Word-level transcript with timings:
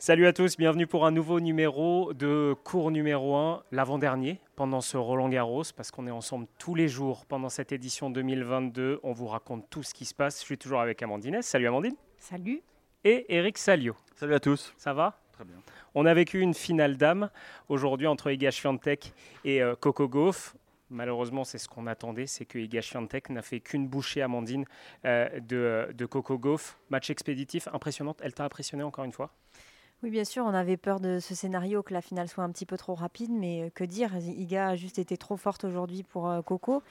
Salut 0.00 0.28
à 0.28 0.32
tous, 0.32 0.56
bienvenue 0.56 0.86
pour 0.86 1.04
un 1.06 1.10
nouveau 1.10 1.40
numéro 1.40 2.12
de 2.14 2.54
cours 2.62 2.92
numéro 2.92 3.34
1, 3.34 3.64
l'avant-dernier, 3.72 4.40
pendant 4.54 4.80
ce 4.80 4.96
Roland 4.96 5.28
Garros, 5.28 5.64
parce 5.76 5.90
qu'on 5.90 6.06
est 6.06 6.12
ensemble 6.12 6.46
tous 6.56 6.76
les 6.76 6.86
jours 6.86 7.26
pendant 7.26 7.48
cette 7.48 7.72
édition 7.72 8.08
2022. 8.08 9.00
On 9.02 9.12
vous 9.12 9.26
raconte 9.26 9.68
tout 9.70 9.82
ce 9.82 9.92
qui 9.92 10.04
se 10.04 10.14
passe. 10.14 10.38
Je 10.38 10.44
suis 10.44 10.56
toujours 10.56 10.80
avec 10.80 11.02
Amandine. 11.02 11.42
Salut 11.42 11.66
Amandine. 11.66 11.96
Salut. 12.16 12.62
Et 13.02 13.26
Eric 13.36 13.58
Salio. 13.58 13.96
Salut 14.14 14.34
à 14.34 14.38
tous. 14.38 14.72
Ça 14.76 14.94
va? 14.94 15.20
Très 15.32 15.44
bien. 15.44 15.56
On 15.96 16.06
a 16.06 16.14
vécu 16.14 16.38
une 16.38 16.54
finale 16.54 16.96
d'âme 16.96 17.28
aujourd'hui 17.68 18.06
entre 18.06 18.30
Iga 18.30 18.52
Swiatek 18.52 19.12
et 19.44 19.60
euh, 19.64 19.74
Coco 19.74 20.06
Gauff. 20.06 20.54
Malheureusement, 20.90 21.42
c'est 21.42 21.58
ce 21.58 21.68
qu'on 21.68 21.88
attendait, 21.88 22.28
c'est 22.28 22.44
que 22.44 22.60
Iga 22.60 22.82
Swiatek 22.82 23.30
n'a 23.30 23.42
fait 23.42 23.58
qu'une 23.58 23.88
bouchée, 23.88 24.22
Amandine, 24.22 24.64
euh, 25.04 25.40
de, 25.40 25.92
de 25.92 26.06
Coco 26.06 26.38
Gauff. 26.38 26.78
Match 26.88 27.10
expéditif, 27.10 27.66
impressionnant. 27.72 28.14
Elle 28.22 28.32
t'a 28.32 28.44
impressionné 28.44 28.84
encore 28.84 29.04
une 29.04 29.12
fois? 29.12 29.32
Oui, 30.04 30.10
bien 30.10 30.24
sûr, 30.24 30.44
on 30.44 30.54
avait 30.54 30.76
peur 30.76 31.00
de 31.00 31.18
ce 31.18 31.34
scénario 31.34 31.82
que 31.82 31.92
la 31.92 32.00
finale 32.00 32.28
soit 32.28 32.44
un 32.44 32.52
petit 32.52 32.66
peu 32.66 32.76
trop 32.76 32.94
rapide, 32.94 33.32
mais 33.32 33.62
euh, 33.62 33.70
que 33.70 33.82
dire? 33.82 34.16
Iga 34.16 34.68
a 34.68 34.76
juste 34.76 35.00
été 35.00 35.16
trop 35.16 35.36
forte 35.36 35.64
aujourd'hui 35.64 36.04
pour 36.04 36.30
euh, 36.30 36.40
Coco, 36.40 36.84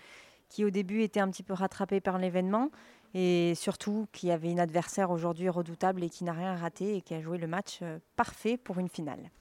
qui 0.50 0.66
au 0.66 0.70
début 0.72 1.04
était 1.04 1.22
un 1.22 1.30
petit 1.30 1.44
peu 1.44 1.54
rattrapée 1.54 2.02
par 2.02 2.18
l'événement, 2.18 2.70
et 3.14 3.54
surtout 3.56 4.08
qui 4.12 4.30
avait 4.30 4.52
une 4.52 4.60
adversaire 4.60 5.10
aujourd'hui 5.10 5.48
redoutable 5.48 6.04
et 6.04 6.10
qui 6.10 6.26
n'a 6.26 6.34
rien 6.34 6.58
raté 6.58 6.98
et 6.98 7.02
qui 7.02 7.14
a 7.14 7.22
joué 7.22 7.38
le 7.38 7.48
match 7.48 7.80
euh, 7.82 7.98
parfait 8.18 8.58
pour 8.58 8.78
une 8.78 8.90
finale. 8.90 9.32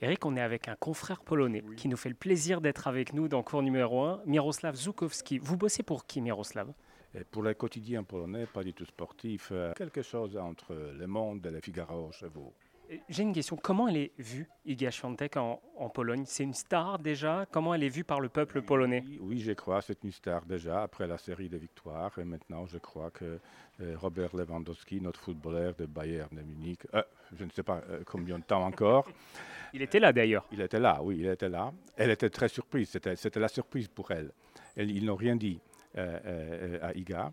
Eric, 0.00 0.24
on 0.24 0.36
est 0.36 0.40
avec 0.40 0.68
un 0.68 0.76
confrère 0.76 1.20
polonais 1.20 1.64
qui 1.76 1.88
nous 1.88 1.96
fait 1.96 2.10
le 2.10 2.14
plaisir 2.14 2.60
d'être 2.60 2.86
avec 2.86 3.12
nous 3.12 3.26
dans 3.26 3.42
cours 3.42 3.62
numéro 3.62 4.04
1, 4.04 4.22
Miroslav 4.26 4.76
Zukowski. 4.76 5.38
Vous 5.38 5.56
bossez 5.56 5.82
pour 5.82 6.06
qui, 6.06 6.20
Miroslav 6.20 6.72
Et 7.12 7.24
pour 7.24 7.42
le 7.42 7.54
quotidien 7.54 8.04
polonais, 8.04 8.46
pas 8.46 8.62
du 8.62 8.72
tout 8.72 8.84
sportif, 8.84 9.52
quelque 9.74 10.02
chose 10.02 10.36
entre 10.36 10.74
Le 10.74 11.06
Monde 11.08 11.44
et 11.46 11.50
Le 11.50 11.60
Figaro 11.60 12.12
chez 12.12 12.28
vous. 12.28 12.52
Et 12.62 12.65
J'ai 13.08 13.22
une 13.22 13.32
question. 13.32 13.56
Comment 13.56 13.88
elle 13.88 13.96
est 13.96 14.12
vue, 14.18 14.48
Iga 14.64 14.90
Swiatek, 14.90 15.36
en, 15.36 15.60
en 15.76 15.88
Pologne? 15.88 16.24
C'est 16.26 16.44
une 16.44 16.54
star 16.54 16.98
déjà? 16.98 17.44
Comment 17.50 17.74
elle 17.74 17.82
est 17.82 17.88
vue 17.88 18.04
par 18.04 18.20
le 18.20 18.28
peuple 18.28 18.62
polonais? 18.62 19.02
Oui, 19.06 19.18
oui, 19.20 19.40
je 19.40 19.52
crois, 19.52 19.80
c'est 19.82 20.02
une 20.04 20.12
star 20.12 20.44
déjà 20.46 20.82
après 20.82 21.06
la 21.06 21.18
série 21.18 21.48
de 21.48 21.56
victoires. 21.56 22.16
Et 22.18 22.24
maintenant, 22.24 22.64
je 22.66 22.78
crois 22.78 23.10
que 23.10 23.38
euh, 23.80 23.96
Robert 23.98 24.34
Lewandowski, 24.36 25.00
notre 25.00 25.20
footballeur 25.20 25.74
de 25.74 25.86
Bayern 25.86 26.28
de 26.32 26.42
Munich, 26.42 26.80
euh, 26.94 27.02
je 27.36 27.44
ne 27.44 27.50
sais 27.50 27.62
pas 27.62 27.82
euh, 27.90 28.02
combien 28.06 28.38
de 28.38 28.44
temps 28.44 28.64
encore, 28.64 29.08
Il 29.74 29.82
était 29.82 29.98
là 30.00 30.12
d'ailleurs. 30.12 30.46
il 30.52 30.60
était 30.60 30.78
là, 30.80 31.00
oui, 31.02 31.16
il 31.18 31.26
était 31.26 31.48
là. 31.48 31.72
Elle 31.96 32.10
était 32.10 32.30
très 32.30 32.48
surprise, 32.48 32.88
c'était 33.16 33.40
la 33.40 33.48
surprise 33.48 33.88
pour 33.88 34.10
elle. 34.12 34.30
Elle- 34.76 34.90
ils 34.90 35.04
n'ont 35.04 35.16
rien 35.16 35.34
dit 35.36 35.58
euh, 35.98 36.18
euh, 36.24 36.78
à 36.82 36.94
Iga. 36.94 37.32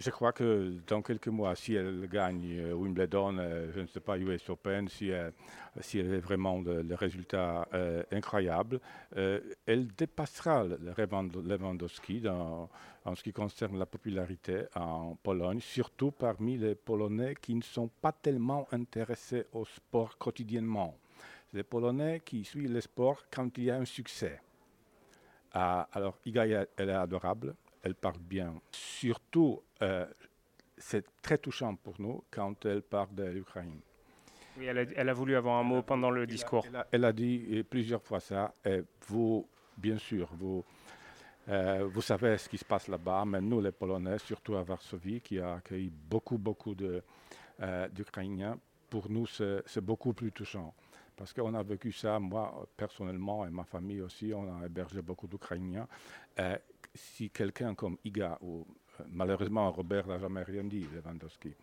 Euh, 0.00 0.04
je 0.04 0.10
crois 0.10 0.32
que 0.32 0.74
dans 0.86 1.02
quelques 1.02 1.28
mois, 1.28 1.54
si 1.54 1.74
elle 1.74 2.08
gagne 2.08 2.58
euh, 2.58 2.72
Wimbledon, 2.74 3.36
euh, 3.38 3.70
je 3.74 3.80
ne 3.80 3.86
sais 3.86 4.00
pas, 4.00 4.18
US 4.18 4.48
Open, 4.50 4.88
si 4.88 5.08
elle, 5.08 5.32
si 5.80 5.98
elle 5.98 6.06
avait 6.06 6.20
vraiment 6.20 6.60
le, 6.60 6.82
le 6.82 6.94
résultat 6.94 7.68
euh, 7.74 8.02
incroyable, 8.12 8.80
euh, 9.16 9.40
elle 9.66 9.88
dépassera 9.88 10.64
le 10.64 10.78
le 10.80 10.92
Lewand- 10.92 11.42
Lewandowski 11.46 12.20
dans, 12.20 12.68
en 13.04 13.14
ce 13.14 13.22
qui 13.22 13.32
concerne 13.32 13.78
la 13.78 13.86
popularité 13.86 14.64
en 14.74 15.16
Pologne, 15.22 15.60
surtout 15.60 16.10
parmi 16.12 16.56
les 16.58 16.74
Polonais 16.74 17.34
qui 17.40 17.54
ne 17.54 17.62
sont 17.62 17.88
pas 18.00 18.12
tellement 18.12 18.66
intéressés 18.72 19.46
au 19.52 19.64
sport 19.64 20.16
quotidiennement. 20.18 20.96
Les 21.52 21.62
Polonais 21.64 22.20
qui 22.24 22.44
suivent 22.44 22.72
le 22.72 22.80
sport 22.80 23.24
quand 23.30 23.58
il 23.58 23.64
y 23.64 23.70
a 23.70 23.76
un 23.76 23.84
succès. 23.84 24.40
Ah, 25.52 25.88
alors, 25.92 26.18
Iga, 26.24 26.46
elle 26.76 26.88
est 26.90 26.92
adorable, 26.92 27.54
elle 27.82 27.94
parle 27.94 28.18
bien. 28.18 28.54
Surtout, 28.72 29.62
euh, 29.82 30.06
c'est 30.78 31.04
très 31.22 31.38
touchant 31.38 31.74
pour 31.76 32.00
nous 32.00 32.22
quand 32.30 32.64
elle 32.66 32.82
parle 32.82 33.14
de 33.14 33.24
l'Ukraine. 33.24 33.80
Oui, 34.56 34.66
elle, 34.66 34.78
a, 34.78 34.82
elle 34.96 35.08
a 35.08 35.12
voulu 35.14 35.36
avoir 35.36 35.58
un 35.58 35.62
mot 35.62 35.82
pendant 35.82 36.10
le 36.10 36.22
Elle 36.22 36.28
a- 36.28 36.32
discours. 36.32 36.64
Elle 36.66 36.76
a, 36.76 36.86
elle 36.92 37.04
a 37.04 37.12
dit 37.12 37.46
euh, 37.52 37.62
plusieurs 37.62 38.02
fois 38.02 38.20
ça. 38.20 38.54
Et 38.64 38.82
vous, 39.06 39.46
bien 39.76 39.96
sûr, 39.98 40.28
vous, 40.34 40.64
euh, 41.48 41.88
vous 41.90 42.02
savez 42.02 42.36
ce 42.38 42.48
qui 42.48 42.58
se 42.58 42.64
passe 42.64 42.88
là-bas, 42.88 43.24
mais 43.24 43.40
nous, 43.40 43.60
les 43.60 43.72
Polonais, 43.72 44.18
surtout 44.18 44.56
à 44.56 44.62
Varsovie, 44.62 45.20
qui 45.20 45.38
a 45.38 45.54
accueilli 45.54 45.90
beaucoup, 45.90 46.36
beaucoup 46.38 46.74
euh, 47.60 47.88
d'Ukrainiens, 47.88 48.58
pour 48.88 49.08
nous, 49.10 49.26
c'est, 49.26 49.62
c'est 49.66 49.80
beaucoup 49.84 50.12
plus 50.12 50.32
touchant. 50.32 50.74
Parce 51.16 51.32
qu'on 51.32 51.52
a 51.54 51.62
vécu 51.62 51.92
ça, 51.92 52.18
moi, 52.18 52.66
personnellement, 52.76 53.46
et 53.46 53.50
ma 53.50 53.64
famille 53.64 54.00
aussi, 54.00 54.32
on 54.34 54.60
a 54.60 54.66
hébergé 54.66 55.02
beaucoup 55.02 55.26
d'Ukrainiens. 55.28 55.86
Euh, 56.38 56.56
si 56.94 57.30
quelqu'un 57.30 57.74
comme 57.74 57.96
Iga, 58.04 58.38
ou 58.40 58.66
euh, 58.98 59.04
malheureusement 59.08 59.70
Robert 59.70 60.06
n'a 60.06 60.18
jamais 60.18 60.42
rien 60.42 60.64
dit, 60.64 60.86
Lewandowski, 60.92 61.54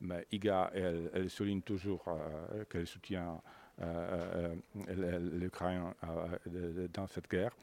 mais 0.00 0.26
Iga, 0.32 0.70
elle, 0.74 1.28
souligne 1.28 1.62
toujours 1.62 2.04
euh, 2.08 2.64
qu'elle 2.64 2.86
soutient 2.86 3.40
euh, 3.82 4.54
euh, 4.88 5.18
l'Ukraine 5.18 5.92
dans 6.92 7.06
cette 7.06 7.28
guerre. 7.30 7.54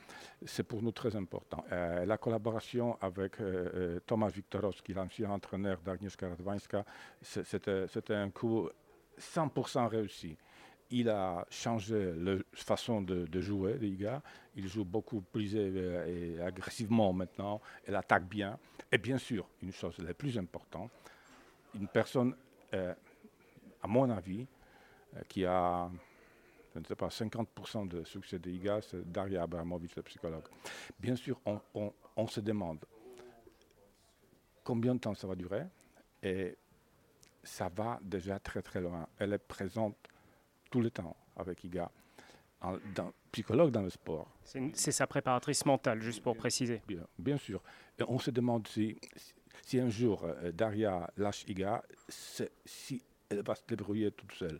C'est 0.46 0.64
pour 0.64 0.82
nous 0.82 0.92
très 0.92 1.16
important. 1.16 1.64
La 1.72 2.18
collaboration 2.18 2.98
avec 3.02 3.38
Tomasz 4.06 4.32
Viktorovski, 4.32 4.94
l'ancien 4.94 5.30
entraîneur 5.32 5.80
d'Agnieszka 5.82 6.30
Radwańska, 6.30 6.86
c'était 7.22 8.14
un 8.14 8.30
coup 8.30 8.70
100% 9.20 9.88
réussi. 9.88 10.38
Il 10.90 11.10
a 11.10 11.46
changé 11.50 12.14
la 12.16 12.38
façon 12.54 13.02
de, 13.02 13.26
de 13.26 13.42
jouer, 13.42 13.78
gars. 14.00 14.22
Il 14.56 14.68
joue 14.68 14.86
beaucoup 14.86 15.22
plus 15.22 15.52
euh, 15.56 16.06
et 16.38 16.42
agressivement 16.42 17.12
maintenant. 17.12 17.62
Elle 17.86 17.96
attaque 17.96 18.26
bien. 18.26 18.58
Et 18.92 18.98
bien 18.98 19.18
sûr, 19.18 19.48
une 19.62 19.74
chose 19.74 19.98
la 20.00 20.14
plus 20.14 20.38
importante, 20.38 20.90
une 21.76 21.88
personne, 21.90 22.36
euh, 22.74 22.94
à 23.84 23.88
mon 23.88 24.10
avis, 24.10 24.48
euh, 25.16 25.22
qui 25.28 25.46
a, 25.46 25.90
je 26.74 26.80
ne 26.80 26.86
sais 26.86 26.96
pas, 26.96 27.10
50% 27.10 27.86
de 27.88 28.04
succès 28.06 28.40
de 28.40 28.50
IGA, 28.50 28.82
c'est 28.82 29.12
Daria 29.12 29.44
Abramovic, 29.44 29.94
le 29.98 30.04
psychologue. 30.04 30.46
Bien 30.98 31.18
sûr, 31.18 31.40
on- 31.46 31.92
on 32.16 32.28
se 32.28 32.40
demande 32.40 32.80
combien 34.64 34.96
de 34.96 35.00
temps 35.00 35.14
ça 35.16 35.28
va 35.28 35.36
durer. 35.36 35.64
Et 36.24 36.58
ça 37.44 37.70
va 37.70 38.00
déjà 38.02 38.40
très 38.40 38.62
très 38.62 38.82
loin. 38.82 39.08
Elle 39.20 39.34
est 39.34 39.38
présente 39.38 39.96
tout 40.70 40.82
le 40.82 40.90
temps 40.92 41.16
avec 41.36 41.64
IGA, 41.64 41.92
en, 42.62 42.78
dans- 42.96 43.14
psychologue 43.32 43.72
dans 43.72 43.82
le 43.84 43.90
sport. 43.90 44.28
C'est 44.44 44.92
sa 44.92 45.06
préparatrice 45.08 45.66
mentale, 45.66 46.02
juste 46.02 46.24
pour 46.24 46.36
préciser. 46.36 46.82
Bien, 46.88 47.06
bien 47.20 47.38
sûr. 47.38 47.62
Et 48.00 48.04
on 48.08 48.18
se 48.20 48.32
demande 48.32 48.68
si, 48.68 48.98
si 49.64 49.80
un 49.80 49.90
jour 49.90 50.24
euh, 50.24 50.52
Daria 50.52 51.10
lâche 51.18 51.44
Iga, 51.48 51.84
si 52.66 53.04
elle 53.30 53.44
va 53.44 53.56
se 53.56 53.62
débrouiller 53.68 54.12
toute 54.12 54.32
seule. 54.34 54.60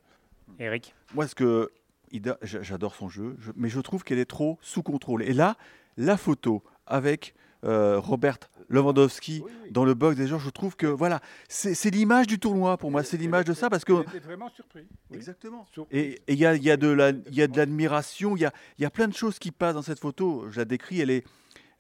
Eric 0.60 0.94
Moi, 1.14 1.28
ce 1.28 1.36
que 1.36 1.72
Ida, 2.12 2.38
j'adore 2.42 2.96
son 2.96 3.10
jeu, 3.10 3.36
je- 3.40 3.52
mais 3.56 3.70
je 3.70 3.80
trouve 3.80 4.04
qu'elle 4.04 4.20
est 4.20 4.26
trop 4.30 4.58
sous 4.62 4.84
contrôle. 4.84 5.24
Et 5.24 5.34
là, 5.34 5.56
la 5.98 6.18
photo 6.18 6.64
avec 6.86 7.34
euh, 7.64 8.00
Robert 8.00 8.38
Lewandowski 8.70 9.44
dans 9.72 9.86
le 9.86 9.94
box 9.94 10.18
des 10.18 10.28
gens, 10.28 10.40
je 10.40 10.50
trouve 10.50 10.76
que 10.76 10.88
voilà, 10.88 11.22
c'est 11.48 11.90
l'image 11.90 12.28
du 12.28 12.40
tournoi 12.40 12.78
pour 12.78 12.92
moi, 12.92 13.04
c'est 13.04 13.18
l'image 13.18 13.46
de 13.46 13.54
ça 13.54 13.70
parce 13.70 13.86
que 13.86 13.94
vraiment 14.20 14.50
surpris. 14.50 14.86
oui. 15.10 15.18
exactement. 15.18 15.66
Et 15.92 16.22
il 16.28 16.36
y 16.38 16.46
a, 16.46 16.56
il 16.56 16.64
y 16.64 16.72
a 16.72 16.78
de 16.78 16.88
la- 16.90 17.10
il 17.12 17.36
y 17.36 17.42
a 17.42 17.48
de 17.48 17.56
l'admiration, 17.58 18.36
il 18.36 18.50
y 18.80 18.86
a, 18.86 18.90
plein 18.90 19.08
de 19.08 19.14
choses 19.14 19.40
qui 19.40 19.52
passent 19.52 19.76
dans 19.76 19.82
cette 19.82 20.00
photo. 20.00 20.46
Je 20.50 20.58
la 20.60 20.66
décris, 20.66 21.00
elle 21.02 21.10
est 21.12 21.24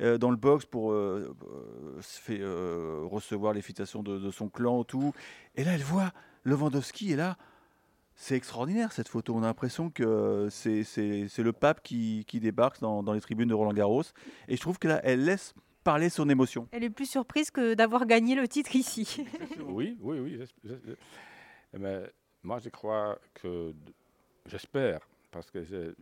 euh, 0.01 0.17
dans 0.17 0.29
le 0.29 0.37
box 0.37 0.65
pour 0.65 0.91
euh, 0.91 1.35
euh, 1.49 2.01
se 2.01 2.21
fait 2.21 2.39
recevoir 3.09 3.53
les 3.53 3.61
félicitations 3.61 4.03
de, 4.03 4.17
de 4.19 4.31
son 4.31 4.47
clan, 4.47 4.83
tout. 4.83 5.13
Et 5.55 5.63
là, 5.63 5.73
elle 5.73 5.81
voit 5.83 6.11
Lewandowski, 6.43 7.13
et 7.13 7.15
là, 7.15 7.35
c'est 8.15 8.35
extraordinaire 8.35 8.91
cette 8.93 9.07
photo. 9.09 9.35
On 9.35 9.43
a 9.43 9.47
l'impression 9.47 9.89
que 9.89 10.47
c'est 10.51 10.83
le 11.37 11.51
pape 11.51 11.81
qui, 11.83 12.23
qui 12.27 12.39
débarque 12.39 12.79
dans, 12.79 13.03
dans 13.03 13.13
les 13.13 13.21
tribunes 13.21 13.49
de 13.49 13.53
Roland 13.53 13.73
Garros. 13.73 14.03
Et 14.47 14.55
je 14.55 14.61
trouve 14.61 14.79
qu'elle 14.79 14.99
elle 15.03 15.23
laisse 15.25 15.53
parler 15.91 16.09
son 16.09 16.27
émotion. 16.27 16.67
Elle 16.73 16.83
est 16.83 16.89
plus 16.89 17.09
surprise 17.09 17.49
que 17.49 17.73
d'avoir 17.73 18.05
gagné 18.05 18.35
le 18.35 18.45
titre 18.47 18.75
ici. 18.75 19.25
Oui, 19.61 19.97
oui, 20.01 20.19
oui. 20.19 20.37
j'es- 20.37 20.79
j'es- 20.85 20.97
Mais 21.79 22.11
moi, 22.43 22.59
je 22.59 22.67
crois 22.69 23.17
que, 23.33 23.73
j'espère, 24.45 24.99
parce 25.31 25.49
que 25.49 25.59
le 25.59 25.95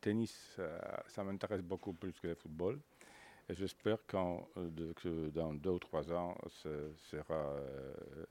tennis, 0.00 0.32
ça, 0.56 1.02
ça 1.08 1.22
m'intéresse 1.22 1.60
beaucoup 1.62 1.92
plus 1.92 2.18
que 2.18 2.28
le 2.28 2.34
football. 2.34 2.80
Et 3.50 3.54
j'espère 3.54 3.98
qu'en- 4.06 4.48
de- 4.56 4.94
que 4.94 5.28
dans 5.30 5.52
deux 5.52 5.70
ou 5.78 5.78
trois 5.78 6.10
ans, 6.12 6.34
ce 6.48 6.70
sera 7.10 7.34
euh, 7.34 8.24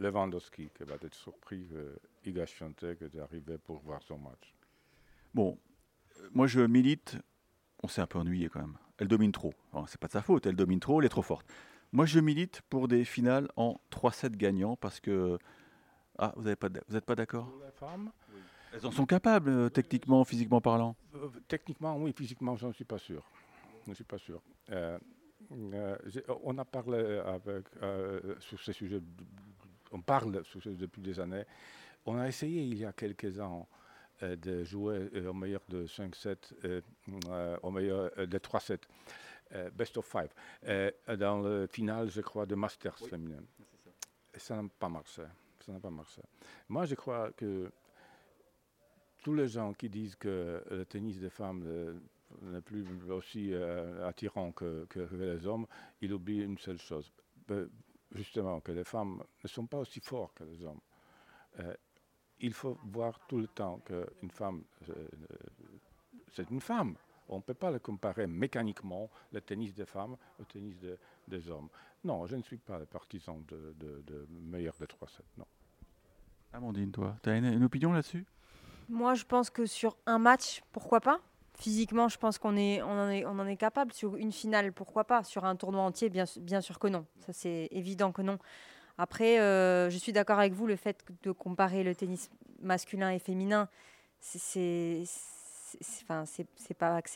Lewandowski 0.00 0.68
qui 0.76 0.84
va 0.84 0.96
être 0.96 1.14
surpris 1.14 1.66
que 1.66 1.98
Iga 2.28 2.46
Swiatek 2.46 3.00
est 3.02 3.18
arrivé 3.18 3.56
pour 3.58 3.78
voir 3.80 4.02
son 4.02 4.18
match. 4.18 4.54
Bon, 5.32 5.58
euh, 6.20 6.28
moi 6.32 6.46
je 6.46 6.60
milite, 6.60 7.16
on 7.82 7.88
s'est 7.88 8.02
un 8.02 8.06
peu 8.06 8.18
ennuyé 8.18 8.48
quand 8.48 8.60
même. 8.60 8.76
Elle 8.98 9.08
domine 9.08 9.32
trop. 9.32 9.54
Enfin, 9.72 9.86
c'est 9.88 10.00
pas 10.00 10.08
de 10.08 10.12
sa 10.12 10.22
faute, 10.22 10.46
elle 10.46 10.56
domine 10.56 10.80
trop, 10.80 11.00
elle 11.00 11.06
est 11.06 11.10
trop 11.10 11.22
forte. 11.22 11.46
Moi 11.92 12.04
je 12.04 12.20
milite 12.20 12.60
pour 12.68 12.88
des 12.88 13.04
finales 13.04 13.48
en 13.56 13.80
3-7 13.90 14.36
gagnants 14.36 14.76
parce 14.76 15.00
que. 15.00 15.38
Ah, 16.18 16.32
vous 16.36 16.44
n'êtes 16.44 16.58
pas, 16.58 16.68
pas 16.68 17.14
d'accord? 17.14 17.48
Femmes, 17.74 18.10
Elles 18.72 18.84
en 18.84 18.90
sont 18.90 19.06
capables, 19.06 19.50
euh, 19.50 19.68
techniquement, 19.68 20.24
physiquement 20.24 20.60
parlant. 20.60 20.96
Euh, 21.14 21.28
Techniquement, 21.46 21.96
oui. 21.96 22.12
Physiquement, 22.16 22.56
je 22.56 22.66
ne 22.66 22.72
suis 22.72 22.84
pas 22.84 22.98
sûr. 22.98 23.22
Je 23.84 23.90
ne 23.90 23.94
suis 23.94 24.04
pas 24.04 24.18
sûr. 24.18 24.42
Euh, 24.70 24.98
euh, 25.52 25.96
on 26.42 26.58
a 26.58 26.64
parlé 26.64 27.22
avec, 27.24 27.64
euh, 27.82 28.34
sur 28.40 28.60
ce 28.60 28.72
sujet 28.72 29.00
on 29.92 30.02
parle 30.02 30.42
depuis 30.66 31.00
des 31.00 31.18
années. 31.20 31.44
On 32.04 32.18
a 32.18 32.28
essayé 32.28 32.62
il 32.62 32.78
y 32.78 32.84
a 32.84 32.92
quelques 32.92 33.40
ans 33.40 33.68
de 34.22 34.64
jouer 34.64 35.08
au 35.26 35.32
meilleur 35.32 35.62
de 35.68 35.86
5-7, 35.86 36.82
au 37.62 37.70
meilleur 37.70 38.10
de 38.16 38.38
3-7. 38.38 38.78
best 39.72 39.96
of 39.96 40.06
five, 40.06 40.30
dans 41.18 41.40
le 41.40 41.66
final, 41.66 42.10
je 42.10 42.20
crois, 42.20 42.46
de 42.46 42.54
Masters 42.54 42.98
féminin. 42.98 43.42
Et 44.34 44.38
ça 44.38 44.60
n'a 44.60 44.68
pas 44.78 44.88
marché. 44.88 45.22
Ça 45.64 45.72
n'a 45.72 45.80
pas 45.80 45.90
marché. 45.90 46.22
Moi, 46.68 46.84
je 46.84 46.94
crois 46.94 47.30
que 47.32 47.70
tous 49.22 49.34
les 49.34 49.48
gens 49.48 49.72
qui 49.74 49.88
disent 49.88 50.16
que 50.16 50.62
le 50.70 50.84
tennis 50.84 51.18
des 51.18 51.30
femmes 51.30 52.00
n'est 52.42 52.60
plus 52.60 52.84
aussi 53.10 53.52
euh, 53.52 54.06
attirant 54.06 54.52
que, 54.52 54.86
les 55.12 55.46
hommes, 55.46 55.66
ils 56.00 56.12
oublient 56.12 56.42
une 56.42 56.58
seule 56.58 56.78
chose. 56.78 57.12
Justement, 58.12 58.60
que 58.60 58.72
les 58.72 58.84
femmes 58.84 59.22
ne 59.42 59.48
sont 59.48 59.66
pas 59.66 59.78
aussi 59.78 60.00
fortes 60.00 60.38
que 60.38 60.44
les 60.44 60.64
hommes. 60.64 60.80
Euh, 61.60 61.74
il 62.40 62.52
faut 62.52 62.78
voir 62.84 63.18
tout 63.26 63.38
le 63.38 63.48
temps 63.48 63.80
qu'une 63.84 64.30
femme, 64.30 64.62
euh, 64.88 65.08
c'est 66.32 66.48
une 66.50 66.60
femme. 66.60 66.94
On 67.28 67.36
ne 67.36 67.42
peut 67.42 67.54
pas 67.54 67.70
le 67.70 67.78
comparer 67.78 68.26
mécaniquement, 68.26 69.10
le 69.32 69.40
tennis 69.40 69.74
des 69.74 69.84
femmes, 69.84 70.16
au 70.40 70.44
tennis 70.44 70.74
des 71.26 71.50
hommes. 71.50 71.68
Non, 72.04 72.26
je 72.26 72.36
ne 72.36 72.42
suis 72.42 72.56
pas 72.56 72.78
le 72.78 72.86
partisan 72.86 73.42
de, 73.48 73.74
de, 73.78 74.26
meilleur 74.30 74.74
de 74.80 74.86
3-7, 74.86 75.20
non. 75.36 75.46
Amandine, 76.52 76.90
toi, 76.90 77.16
tu 77.22 77.28
as 77.28 77.36
une 77.36 77.64
opinion 77.64 77.92
là-dessus? 77.92 78.24
Moi, 78.88 79.14
je 79.14 79.24
pense 79.24 79.50
que 79.50 79.66
sur 79.66 79.96
un 80.06 80.18
match, 80.18 80.62
pourquoi 80.72 81.00
pas? 81.00 81.20
Physiquement, 81.54 82.08
je 82.08 82.16
pense 82.16 82.38
qu'on 82.38 82.56
est, 82.56 82.80
on 82.82 82.90
en 82.90 83.10
est, 83.10 83.24
on 83.26 83.38
en 83.38 83.46
est 83.46 83.56
capable. 83.56 83.92
Sur 83.92 84.16
une 84.16 84.32
finale, 84.32 84.72
pourquoi 84.72 85.04
pas? 85.04 85.24
Sur 85.24 85.44
un 85.44 85.56
tournoi 85.56 85.82
entier, 85.82 86.08
bien, 86.08 86.24
bien 86.40 86.60
sûr 86.60 86.78
que 86.78 86.86
non. 86.86 87.04
Ça, 87.18 87.32
c'est 87.32 87.68
évident 87.72 88.12
que 88.12 88.22
non. 88.22 88.38
Après, 88.98 89.38
euh, 89.38 89.88
je 89.90 89.96
suis 89.96 90.12
d'accord 90.12 90.40
avec 90.40 90.52
vous, 90.52 90.66
le 90.66 90.74
fait 90.74 91.04
de 91.22 91.30
comparer 91.30 91.84
le 91.84 91.94
tennis 91.94 92.30
masculin 92.60 93.10
et 93.12 93.20
féminin, 93.20 93.68
c'est 94.20 95.04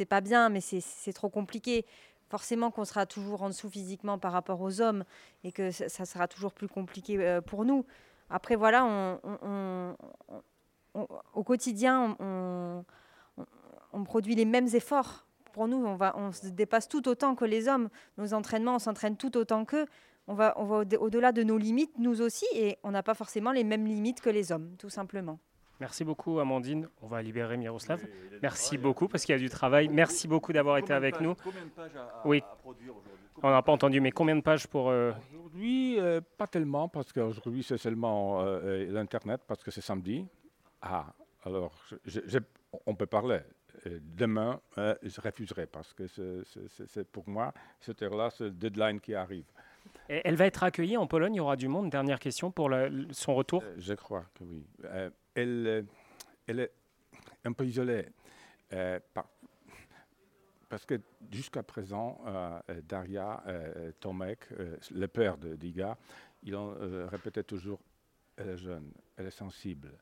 pas 0.08 0.20
bien, 0.20 0.48
mais 0.48 0.60
c'est 0.60 1.12
trop 1.12 1.28
compliqué. 1.28 1.84
Forcément 2.30 2.70
qu'on 2.70 2.84
sera 2.84 3.04
toujours 3.04 3.42
en 3.42 3.48
dessous 3.48 3.68
physiquement 3.68 4.16
par 4.16 4.32
rapport 4.32 4.60
aux 4.62 4.80
hommes 4.80 5.04
et 5.42 5.50
que 5.50 5.72
ça, 5.72 6.06
sera 6.06 6.28
toujours 6.28 6.54
plus 6.54 6.68
compliqué 6.68 7.18
euh, 7.18 7.40
pour 7.40 7.64
nous. 7.64 7.84
Après, 8.30 8.54
voilà, 8.54 8.86
au 11.34 11.42
quotidien, 11.44 12.16
on, 12.20 12.84
produit 14.04 14.36
les 14.36 14.44
mêmes 14.44 14.68
efforts. 14.72 15.26
Pour 15.52 15.66
nous, 15.68 15.84
on 15.84 16.32
se 16.32 16.46
dépasse 16.46 16.88
tout 16.88 17.08
autant 17.08 17.34
que 17.34 17.44
les 17.44 17.68
hommes. 17.68 17.90
Nos 18.16 18.32
entraînements, 18.32 18.76
on 18.76 18.78
s'entraîne 18.78 19.16
tout 19.16 19.36
autant 19.36 19.64
qu'eux. 19.66 19.86
On 20.28 20.34
va, 20.34 20.54
on 20.56 20.64
va 20.64 20.76
au-delà 20.76 21.32
de 21.32 21.42
nos 21.42 21.58
limites, 21.58 21.98
nous 21.98 22.22
aussi, 22.22 22.46
et 22.54 22.78
on 22.82 22.90
n'a 22.92 23.02
pas 23.02 23.14
forcément 23.14 23.52
les 23.52 23.64
mêmes 23.64 23.86
limites 23.86 24.20
que 24.20 24.30
les 24.30 24.52
hommes, 24.52 24.76
tout 24.78 24.90
simplement. 24.90 25.38
Merci 25.80 26.04
beaucoup, 26.04 26.38
Amandine. 26.38 26.88
On 27.00 27.08
va 27.08 27.20
libérer 27.22 27.56
Miroslav. 27.56 28.00
Merci 28.40 28.78
beaucoup, 28.78 29.08
parce 29.08 29.24
qu'il 29.24 29.32
y 29.34 29.36
a 29.36 29.40
du 29.40 29.48
travail. 29.48 29.88
Merci 29.88 30.28
beaucoup 30.28 30.52
d'avoir 30.52 30.78
été 30.78 30.92
avec 30.92 31.20
nous. 31.20 31.34
Combien 31.42 31.64
de 31.64 31.70
pages 31.70 31.96
à, 31.96 32.22
oui. 32.24 32.40
produire 32.60 32.92
aujourd'hui? 32.92 33.18
On 33.42 33.50
n'a 33.50 33.62
pas 33.62 33.72
entendu, 33.72 34.00
mais 34.00 34.12
combien 34.12 34.36
de 34.36 34.42
pages 34.42 34.68
pour... 34.68 34.90
Euh, 34.90 35.10
aujourd'hui, 35.52 35.98
euh, 35.98 36.20
pas 36.38 36.46
tellement, 36.46 36.88
parce 36.88 37.12
qu'aujourd'hui, 37.12 37.62
c'est 37.62 37.78
seulement 37.78 38.42
euh, 38.42 38.86
l'Internet, 38.90 39.40
parce 39.46 39.62
que 39.62 39.70
c'est 39.70 39.80
samedi. 39.80 40.26
Ah, 40.80 41.06
alors, 41.44 41.74
on 42.86 42.94
peut 42.94 43.06
parler. 43.06 43.40
Demain, 43.84 44.60
euh, 44.78 44.94
je 45.02 45.20
refuserai 45.20 45.66
parce 45.66 45.92
que 45.92 46.06
c'est 46.06 47.10
pour 47.10 47.28
moi, 47.28 47.52
cette 47.80 48.02
heure-là, 48.02 48.30
c'est 48.30 48.44
le 48.44 48.50
deadline 48.50 49.00
qui 49.00 49.14
arrive. 49.14 49.46
Elle 50.08 50.36
va 50.36 50.46
être 50.46 50.62
accueillie 50.62 50.96
en 50.96 51.06
Pologne, 51.06 51.34
il 51.34 51.38
y 51.38 51.40
aura 51.40 51.56
du 51.56 51.68
monde. 51.68 51.90
Dernière 51.90 52.18
question 52.18 52.50
pour 52.50 52.70
son 53.12 53.34
retour. 53.34 53.62
Euh, 53.62 53.74
je 53.78 53.94
crois 53.94 54.24
que 54.34 54.44
oui. 54.44 54.66
Euh, 54.84 55.10
elle, 55.34 55.86
elle 56.46 56.60
est 56.60 56.72
un 57.44 57.52
peu 57.52 57.66
isolée. 57.66 58.06
parce 60.68 60.86
que 60.86 61.00
jusqu'à 61.30 61.62
présent, 61.62 62.20
Daria 62.88 63.42
Tomek, 64.00 64.48
le 64.90 65.06
père 65.06 65.38
de 65.38 65.56
Diga, 65.56 65.96
il 66.42 66.56
en 66.56 66.74
répétait 67.08 67.44
toujours 67.44 67.80
elle 68.36 68.48
est 68.48 68.56
jeune, 68.56 68.90
elle 69.16 69.26
est 69.26 69.30
sensible 69.30 69.92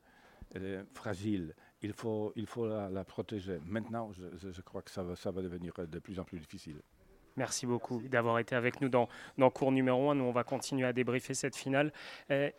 elle 0.53 0.65
est 0.65 0.83
fragile, 0.93 1.55
il 1.81 1.93
faut, 1.93 2.33
il 2.35 2.45
faut 2.45 2.67
la, 2.67 3.05
protéger. 3.05 3.59
Maintenant, 3.65 4.11
je, 4.11 4.61
crois 4.61 4.81
que 4.81 4.91
ça 4.91 5.03
va 5.03 5.41
devenir 5.41 5.73
de 5.77 5.99
plus 5.99 6.19
en 6.19 6.23
plus 6.23 6.39
difficile. 6.39 6.81
Merci 7.37 7.65
beaucoup 7.65 8.01
d'avoir 8.01 8.39
été 8.39 8.55
avec 8.55 8.81
nous 8.81 8.89
dans, 8.89 9.07
dans 9.37 9.49
cours 9.49 9.71
numéro 9.71 10.09
1. 10.09 10.15
Nous, 10.15 10.23
on 10.23 10.31
va 10.31 10.43
continuer 10.43 10.85
à 10.85 10.93
débriefer 10.93 11.33
cette 11.33 11.55
finale. 11.55 11.93
Euh, 12.29 12.49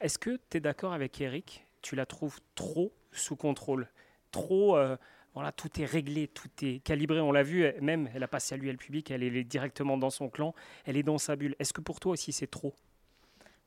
est-ce 0.00 0.18
que 0.18 0.38
tu 0.50 0.58
es 0.58 0.60
d'accord 0.60 0.92
avec 0.92 1.20
Eric? 1.20 1.66
Tu 1.82 1.96
la 1.96 2.06
trouves 2.06 2.40
trop 2.54 2.92
sous 3.12 3.36
contrôle? 3.36 3.88
Trop. 4.30 4.76
Euh, 4.76 4.96
voilà, 5.34 5.50
tout 5.50 5.80
est 5.80 5.84
réglé, 5.84 6.28
tout 6.28 6.48
est 6.62 6.78
calibré. 6.78 7.20
On 7.20 7.32
l'a 7.32 7.42
vu, 7.42 7.66
même, 7.80 8.08
elle 8.14 8.20
n'a 8.20 8.28
pas 8.28 8.38
salué 8.38 8.70
le 8.70 8.78
public, 8.78 9.10
elle 9.10 9.24
est 9.24 9.44
directement 9.44 9.98
dans 9.98 10.10
son 10.10 10.28
clan, 10.28 10.54
elle 10.84 10.96
est 10.96 11.02
dans 11.02 11.18
sa 11.18 11.34
bulle. 11.34 11.56
Est-ce 11.58 11.72
que 11.72 11.80
pour 11.80 11.98
toi 11.98 12.12
aussi 12.12 12.32
c'est 12.32 12.46
trop? 12.46 12.72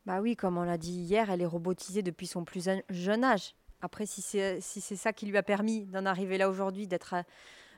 Bah 0.05 0.21
oui, 0.21 0.37
comme 0.37 0.57
on 0.57 0.63
l'a 0.63 0.77
dit 0.77 0.93
hier, 0.93 1.29
elle 1.29 1.41
est 1.41 1.45
robotisée 1.45 2.01
depuis 2.01 2.27
son 2.27 2.45
plus 2.45 2.69
jeune 2.89 3.23
âge. 3.25 3.53
Après, 3.81 4.05
si 4.05 4.21
c'est 4.21 4.61
si 4.61 4.79
ça 4.81 5.11
qui 5.11 5.25
lui 5.25 5.35
a 5.35 5.43
permis 5.43 5.85
d'en 5.85 6.05
arriver 6.05 6.37
là 6.37 6.49
aujourd'hui, 6.49 6.87
d'être 6.87 7.15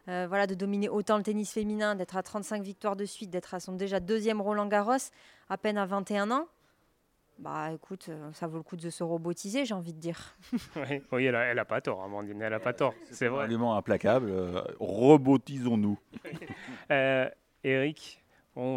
euh, 0.09 0.25
voilà, 0.27 0.47
de 0.47 0.55
dominer 0.55 0.89
autant 0.89 1.17
le 1.17 1.23
tennis 1.23 1.51
féminin, 1.51 1.95
d'être 1.95 2.17
à 2.17 2.23
35 2.23 2.61
victoires 2.63 2.95
de 2.95 3.05
suite, 3.05 3.29
d'être 3.29 3.53
à 3.53 3.59
son 3.59 3.73
déjà 3.73 3.99
deuxième 3.99 4.41
Roland 4.41 4.67
Garros, 4.67 5.11
à 5.49 5.57
peine 5.57 5.77
à 5.77 5.85
21 5.85 6.31
ans, 6.31 6.47
bah 7.37 7.71
écoute, 7.71 8.07
euh, 8.09 8.33
ça 8.33 8.47
vaut 8.47 8.57
le 8.57 8.63
coup 8.63 8.75
de 8.75 8.89
se 8.89 9.01
robotiser, 9.01 9.63
j'ai 9.63 9.73
envie 9.73 9.93
de 9.93 9.99
dire. 9.99 10.35
oui, 11.13 11.25
elle, 11.25 11.35
a, 11.35 11.65
pas 11.65 11.79
tort, 11.79 12.03
Amandine, 12.03 12.41
elle 12.41 12.53
a 12.53 12.59
pas 12.59 12.73
tort. 12.73 12.93
C'est 13.11 13.29
vrai. 13.29 13.47
Implacable. 13.49 14.29
Euh, 14.29 14.61
robotisons-nous. 14.81 15.97
Eric, 17.63 18.23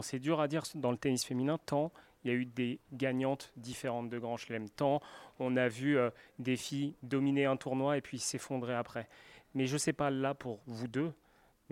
c'est 0.02 0.20
dur 0.20 0.40
à 0.40 0.46
dire 0.46 0.62
dans 0.76 0.92
le 0.92 0.96
tennis 0.96 1.24
féminin, 1.24 1.58
tant 1.66 1.90
il 2.24 2.30
y 2.30 2.34
a 2.34 2.36
eu 2.36 2.46
des 2.46 2.78
gagnantes 2.92 3.52
différentes 3.56 4.08
de 4.08 4.18
Grand 4.18 4.36
Chelem. 4.36 4.68
Tant 4.68 5.00
on 5.38 5.56
a 5.56 5.68
vu 5.68 5.98
euh, 5.98 6.10
des 6.38 6.56
filles 6.56 6.94
dominer 7.02 7.46
un 7.46 7.56
tournoi 7.56 7.96
et 7.96 8.00
puis 8.00 8.18
s'effondrer 8.18 8.74
après. 8.74 9.08
Mais 9.54 9.66
je 9.66 9.74
ne 9.74 9.78
sais 9.78 9.92
pas 9.92 10.10
là 10.10 10.34
pour 10.34 10.60
vous 10.66 10.88
deux, 10.88 11.12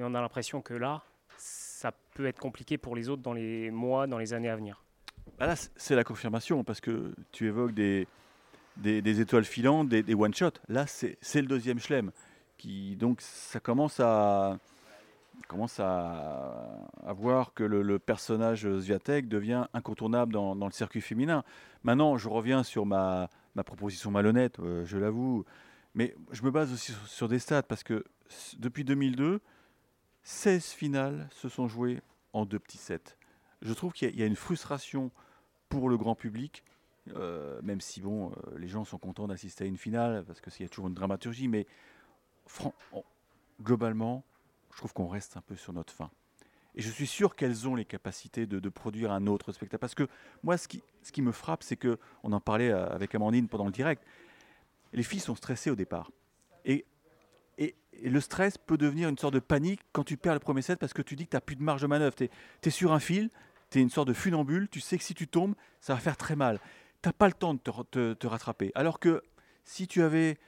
mais 0.00 0.06
on 0.06 0.14
a 0.14 0.20
l'impression 0.23 0.62
que 0.62 0.73
là, 0.73 1.02
ça 1.37 1.93
peut 2.14 2.26
être 2.26 2.41
compliqué 2.41 2.79
pour 2.79 2.97
les 2.97 3.11
autres 3.11 3.20
dans 3.20 3.35
les 3.35 3.70
mois, 3.70 4.06
dans 4.06 4.17
les 4.17 4.32
années 4.32 4.49
à 4.49 4.56
venir. 4.56 4.82
Bah 5.38 5.47
là, 5.47 5.55
c'est 5.76 5.94
la 5.94 6.05
confirmation 6.05 6.64
parce 6.64 6.81
que 6.81 7.14
tu 7.32 7.47
évoques 7.47 7.75
des, 7.75 8.08
des, 8.79 9.20
étoiles 9.20 9.44
filantes, 9.44 9.91
des, 9.91 10.14
one-shots. 10.14 10.58
Là, 10.69 10.87
c'est 10.87 11.19
le 11.35 11.47
deuxième 11.47 11.78
Chelem. 11.78 12.12
Qui, 12.57 12.97
donc, 12.97 13.21
ça 13.21 13.61
commence 13.61 14.00
à, 14.00 14.59
commence 15.49 15.78
à, 15.80 16.87
voir 17.14 17.52
que 17.52 17.64
le, 17.64 17.99
personnage 17.99 18.66
Zviatek 18.66 19.28
devient 19.28 19.66
incontournable 19.75 20.33
dans, 20.33 20.54
le 20.54 20.73
circuit 20.73 21.02
féminin. 21.02 21.45
Maintenant, 21.83 22.16
je 22.16 22.28
reviens 22.30 22.62
sur 22.62 22.87
ma, 22.87 23.28
proposition 23.66 24.11
malhonnête, 24.11 24.59
euh, 24.61 24.87
je 24.87 24.97
l'avoue, 24.97 25.45
mais 25.95 26.14
je 26.33 26.42
me 26.42 26.50
base 26.50 26.73
aussi 26.73 26.95
sur, 27.07 27.28
des 27.28 27.38
stats 27.38 27.62
parce 27.62 27.83
que 27.83 28.04
depuis 28.59 28.85
2002, 28.85 29.40
16 30.23 30.67
finales 30.67 31.29
se 31.33 31.49
sont 31.49 31.69
jouées 31.69 32.00
en 32.33 32.45
deux 32.45 32.59
petits 32.59 32.79
sets. 32.79 33.17
Je 33.62 33.73
trouve 33.73 33.93
qu'il 33.93 34.19
y, 34.19 34.23
a 34.23 34.27
une 34.27 34.37
frustration 34.37 35.11
pour 35.69 35.89
le 35.89 35.99
grand 35.99 36.15
public, 36.15 36.65
euh, 37.17 37.61
même 37.62 37.81
si 37.81 38.00
bon, 38.00 38.31
euh, 38.31 38.59
les 38.59 38.69
gens 38.69 38.85
sont 38.85 38.99
contents 38.99 39.29
d'assister 39.29 39.65
à 39.65 39.67
une 39.67 39.77
finale 39.77 40.25
parce 40.25 40.41
qu'il 40.41 40.62
y 40.62 40.65
a 40.65 40.69
toujours 40.69 40.89
une 40.89 40.95
dramaturgie, 40.95 41.49
mais 41.49 41.67
globalement, 43.62 44.25
je 44.73 44.79
trouve 44.79 44.93
qu'on 44.93 45.09
reste 45.09 45.37
un 45.37 45.43
peu 45.43 45.57
sur 45.57 45.73
notre 45.73 45.93
fin. 45.93 46.11
Et 46.75 46.83
je 46.83 46.91
suis 46.91 47.07
sûr 47.07 47.35
qu'elles 47.35 47.69
ont 47.69 47.75
les 47.75 47.85
capacités 47.85 48.47
de, 48.47 48.69
produire 48.69 49.11
un 49.12 49.27
autre 49.27 49.53
spectacle. 49.53 49.81
Parce 49.81 49.95
que 49.95 50.07
moi, 50.43 50.57
ce 50.57 50.69
qui, 50.69 51.23
me 51.23 51.33
frappe, 51.33 51.62
c'est 51.62 51.77
que, 51.77 51.99
on 52.23 52.33
en 52.33 52.41
parlait 52.41 52.71
euh, 52.71 52.89
avec 52.89 53.15
Amandine 53.15 53.49
pendant 53.49 53.67
le 53.67 53.73
direct, 53.73 54.05
les 54.93 55.03
filles 55.03 55.21
sont 55.21 55.35
stressées 55.35 55.71
au 55.71 55.75
départ. 55.75 56.11
Et, 56.65 56.85
et, 57.92 58.11
le 58.11 58.20
stress 58.20 58.59
peut 58.59 58.76
devenir 58.76 59.09
une 59.09 59.18
sorte 59.18 59.35
de 59.35 59.40
panique 59.40 59.80
quand 59.92 60.04
tu 60.04 60.16
perds 60.16 60.35
le 60.35 60.40
premier 60.40 60.62
set 60.62 60.78
parce 60.78 60.92
que 60.92 61.02
tu 61.02 61.16
dis 61.16 61.25
que 61.25 61.30
tu 61.30 61.37
n'as 61.37 61.40
plus 61.40 61.56
de 61.56 61.62
marge 61.62 61.82
de 61.82 61.87
manœuvre. 61.87 62.14
Tu 62.14 62.28
es, 62.62 62.70
sur 62.70 62.92
un 62.92 63.00
fil, 63.00 63.30
tu 63.70 63.78
es 63.78 63.82
une 63.82 63.90
sorte 63.90 64.09
de 64.09 64.12
funambule, 64.12 64.68
tu 64.68 64.80
sais 64.80 64.99
que 64.99 65.04
si 65.04 65.14
tu 65.14 65.28
tombes, 65.28 65.54
ça 65.80 65.94
va 65.94 66.00
faire 66.00 66.16
très 66.16 66.37
mal. 66.37 66.59
Tu 67.02 67.09
n'as 67.09 67.12
pas 67.12 67.26
le 67.26 67.32
temps 67.32 67.54
de 67.54 68.14
te, 68.14 68.26
rattraper. 68.26 68.73
Alors 68.75 68.99
que 68.99 69.23
si 69.64 69.87
tu 69.87 70.02
avais 70.02 70.38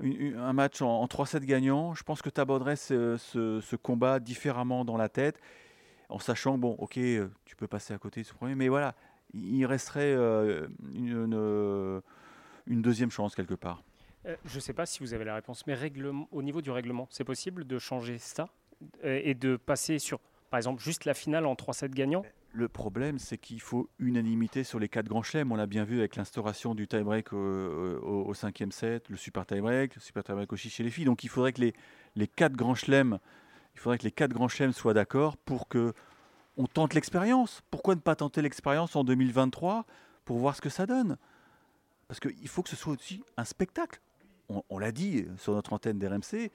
un 0.00 0.52
match 0.52 0.82
en, 0.82 1.04
3-7 1.06 1.44
gagnants, 1.44 1.94
je 1.94 2.02
pense 2.02 2.20
que 2.20 2.30
tu 2.30 2.40
aborderais 2.40 2.76
ce, 2.76 3.76
combat 3.76 4.18
différemment 4.20 4.84
dans 4.84 4.96
la 4.96 5.08
tête, 5.08 5.40
en 6.08 6.18
sachant, 6.18 6.58
bon, 6.58 6.76
ok, 6.78 6.98
euh, 6.98 7.28
tu 7.44 7.56
peux 7.56 7.66
passer 7.66 7.94
à 7.94 7.98
côté 7.98 8.20
de 8.20 8.26
ce 8.26 8.34
premier, 8.34 8.54
mais 8.54 8.68
voilà, 8.68 8.94
il 9.32 9.64
resterait 9.64 10.14
euh, 10.14 10.68
une, 10.94 12.02
une, 12.66 12.82
deuxième 12.82 13.10
chance 13.10 13.34
quelque 13.34 13.54
part. 13.54 13.82
Euh, 14.26 14.36
je 14.44 14.56
ne 14.56 14.60
sais 14.60 14.72
pas 14.72 14.86
si 14.86 15.00
vous 15.00 15.14
avez 15.14 15.24
la 15.24 15.34
réponse, 15.34 15.66
mais 15.66 15.76
au 16.30 16.42
niveau 16.42 16.62
du 16.62 16.70
règlement, 16.70 17.06
c'est 17.10 17.24
possible 17.24 17.66
de 17.66 17.78
changer 17.78 18.18
ça 18.18 18.48
et 19.02 19.34
de 19.34 19.56
passer 19.56 19.98
sur, 19.98 20.20
par 20.50 20.58
exemple, 20.58 20.82
juste 20.82 21.04
la 21.04 21.14
finale 21.14 21.46
en 21.46 21.54
3-7 21.54 21.90
gagnants? 21.90 22.24
Le 22.52 22.68
problème, 22.68 23.18
c'est 23.18 23.38
qu'il 23.38 23.60
faut 23.60 23.88
unanimité 23.98 24.62
sur 24.62 24.78
les 24.78 24.88
quatre 24.88 25.08
grands 25.08 25.22
chelems. 25.22 25.50
On 25.50 25.56
l'a 25.56 25.66
bien 25.66 25.84
vu 25.84 25.98
avec 25.98 26.16
l'instauration 26.16 26.74
du 26.74 26.86
tie-break 26.86 27.32
au, 27.32 28.32
cinquième 28.34 28.72
set, 28.72 29.08
le 29.08 29.16
super 29.16 29.46
tie-break, 29.46 29.96
le 29.96 30.00
super 30.00 30.22
tie-break 30.22 30.52
aussi 30.52 30.70
chez 30.70 30.82
les 30.84 30.90
filles. 30.90 31.04
Donc 31.04 31.24
il 31.24 31.28
faudrait 31.28 31.52
que 31.52 31.60
les, 31.60 31.74
les 32.14 32.28
quatre 32.28 32.54
grands 32.54 32.74
chelems, 32.74 33.18
il 33.74 33.80
faudrait 33.80 33.98
que 33.98 34.04
les 34.04 34.12
quatre 34.12 34.32
grands 34.32 34.48
chelems 34.48 34.72
soient 34.72 34.94
d'accord 34.94 35.36
pour 35.36 35.68
que 35.68 35.94
on 36.56 36.66
tente 36.66 36.94
l'expérience. 36.94 37.62
Pourquoi 37.70 37.94
ne 37.94 38.00
pas 38.00 38.14
tenter 38.14 38.42
l'expérience 38.42 38.94
en 38.96 39.04
2023 39.04 39.84
pour 40.24 40.38
voir 40.38 40.54
ce 40.54 40.60
que 40.60 40.68
ça 40.68 40.86
donne? 40.86 41.16
Parce 42.08 42.20
qu'il 42.20 42.48
faut 42.48 42.62
que 42.62 42.68
ce 42.68 42.76
soit 42.76 42.92
aussi 42.92 43.22
un 43.36 43.44
spectacle. 43.44 44.00
On, 44.70 44.78
l'a 44.78 44.92
dit 44.92 45.26
sur 45.36 45.54
notre 45.54 45.72
antenne 45.72 45.98
d'RMC. 45.98 46.50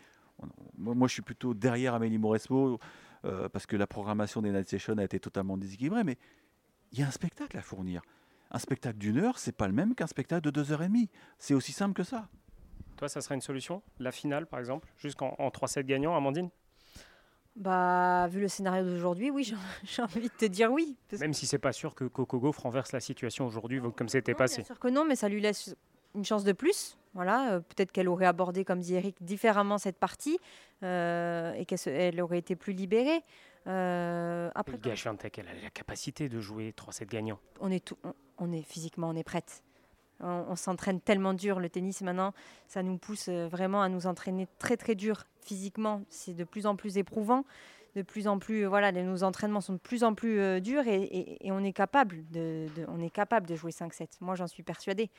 Moi, 0.77 1.07
je 1.07 1.13
suis 1.13 1.21
plutôt 1.21 1.53
derrière 1.53 1.93
Amélie 1.93 2.17
Mauresmo 2.17 2.79
euh, 3.25 3.49
parce 3.49 3.65
que 3.65 3.75
la 3.75 3.87
programmation 3.87 4.41
des 4.41 4.51
Night 4.51 4.69
Sessions 4.69 4.97
a 4.97 5.03
été 5.03 5.19
totalement 5.19 5.57
déséquilibrée, 5.57 6.03
mais 6.03 6.17
il 6.91 6.99
y 6.99 7.03
a 7.03 7.07
un 7.07 7.11
spectacle 7.11 7.57
à 7.57 7.61
fournir. 7.61 8.01
Un 8.51 8.59
spectacle 8.59 8.97
d'une 8.97 9.17
heure, 9.17 9.37
c'est 9.37 9.51
pas 9.51 9.67
le 9.67 9.73
même 9.73 9.93
qu'un 9.95 10.07
spectacle 10.07 10.41
de 10.41 10.49
deux 10.49 10.71
heures 10.71 10.81
et 10.81 10.87
demie. 10.87 11.09
C'est 11.37 11.53
aussi 11.53 11.71
simple 11.71 11.93
que 11.93 12.03
ça. 12.03 12.29
Toi, 12.97 13.09
ça 13.09 13.21
serait 13.21 13.35
une 13.35 13.41
solution 13.41 13.81
La 13.99 14.11
finale, 14.11 14.47
par 14.47 14.59
exemple, 14.59 14.91
jusqu'en 14.97 15.29
3-7 15.37 15.83
gagnants, 15.83 16.15
Amandine? 16.15 16.49
Bah, 17.55 18.27
vu 18.29 18.39
le 18.39 18.47
scénario 18.47 18.83
d'aujourd'hui, 18.83 19.31
oui, 19.31 19.53
j'ai 19.83 20.01
envie 20.01 20.21
de 20.21 20.27
te 20.27 20.45
dire 20.45 20.71
oui. 20.71 20.97
Même 21.19 21.33
si 21.33 21.45
c'est 21.45 21.59
pas 21.59 21.73
sûr 21.73 21.93
que 21.93 22.05
Coco 22.05 22.39
Gauff 22.39 22.57
renverse 22.57 22.93
la 22.93 23.01
situation 23.01 23.45
aujourd'hui 23.45 23.81
comme 23.95 24.07
c'était 24.07 24.33
passé. 24.33 24.57
Bien 24.57 24.65
sûr 24.65 24.79
que 24.79 24.87
non, 24.87 25.05
mais 25.05 25.15
ça 25.15 25.27
lui 25.27 25.41
laisse 25.41 25.75
une 26.15 26.25
chance 26.25 26.43
de 26.43 26.53
plus. 26.53 26.97
Voilà, 27.13 27.53
euh, 27.53 27.59
peut-être 27.59 27.91
qu'elle 27.91 28.07
aurait 28.07 28.25
abordé, 28.25 28.63
comme 28.63 28.79
dit 28.79 28.95
Eric, 28.95 29.15
différemment 29.21 29.77
cette 29.77 29.97
partie 29.97 30.39
euh, 30.83 31.53
et 31.53 31.65
qu'elle 31.65 32.21
aurait 32.21 32.37
été 32.37 32.55
plus 32.55 32.73
libérée. 32.73 33.23
Euh, 33.67 34.49
après, 34.55 34.77
le 34.83 34.89
elle 35.37 35.47
a 35.47 35.63
la 35.63 35.69
capacité 35.71 36.29
de 36.29 36.39
jouer 36.39 36.73
3-7 36.77 37.07
gagnants. 37.07 37.39
On 37.59 37.71
est, 37.71 37.83
tout, 37.83 37.97
on, 38.37 38.51
est 38.51 38.61
physiquement, 38.61 39.09
on 39.09 39.15
est 39.15 39.23
prête. 39.23 39.63
On, 40.21 40.55
s'entraîne 40.55 40.99
tellement 40.99 41.33
dur. 41.33 41.59
Le 41.59 41.69
tennis, 41.69 42.01
maintenant, 42.01 42.33
ça 42.67 42.83
nous 42.83 42.97
pousse 42.97 43.29
vraiment 43.29 43.81
à 43.81 43.87
nous 43.87 44.05
entraîner 44.05 44.47
très, 44.59 44.75
très 44.75 44.95
dur 44.95 45.23
physiquement. 45.41 46.01
C'est 46.09 46.33
de 46.33 46.43
plus 46.43 46.65
en 46.65 46.75
plus 46.75 46.97
éprouvant. 46.97 47.45
De 47.95 48.01
plus 48.01 48.27
en 48.27 48.37
plus, 48.37 48.65
voilà, 48.65 48.91
nos 48.91 49.23
entraînements 49.23 49.61
sont 49.61 49.73
de 49.73 49.79
plus 49.79 50.03
en 50.03 50.13
plus 50.13 50.61
durs 50.61 50.87
et, 50.87 51.39
on, 51.45 51.63
est 51.63 51.73
capable 51.73 52.29
de, 52.31 52.67
on 52.87 53.01
est 53.01 53.09
capable 53.09 53.47
de 53.47 53.55
jouer 53.55 53.71
5-7. 53.71 54.07
Moi, 54.19 54.35
j'en 54.35 54.47
suis 54.47 54.61
persuadée. 54.61 55.09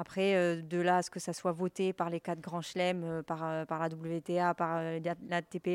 Après, 0.00 0.36
euh, 0.36 0.62
de 0.62 0.80
là 0.80 0.98
à 0.98 1.02
ce 1.02 1.10
que 1.10 1.18
ça 1.18 1.32
soit 1.32 1.50
voté 1.50 1.92
par 1.92 2.08
les 2.08 2.20
quatre 2.20 2.40
grands 2.40 2.62
chelems, 2.62 3.02
euh, 3.02 3.22
par, 3.22 3.44
euh, 3.44 3.64
par 3.64 3.80
la 3.80 3.88
WTA, 3.88 4.54
par 4.54 4.80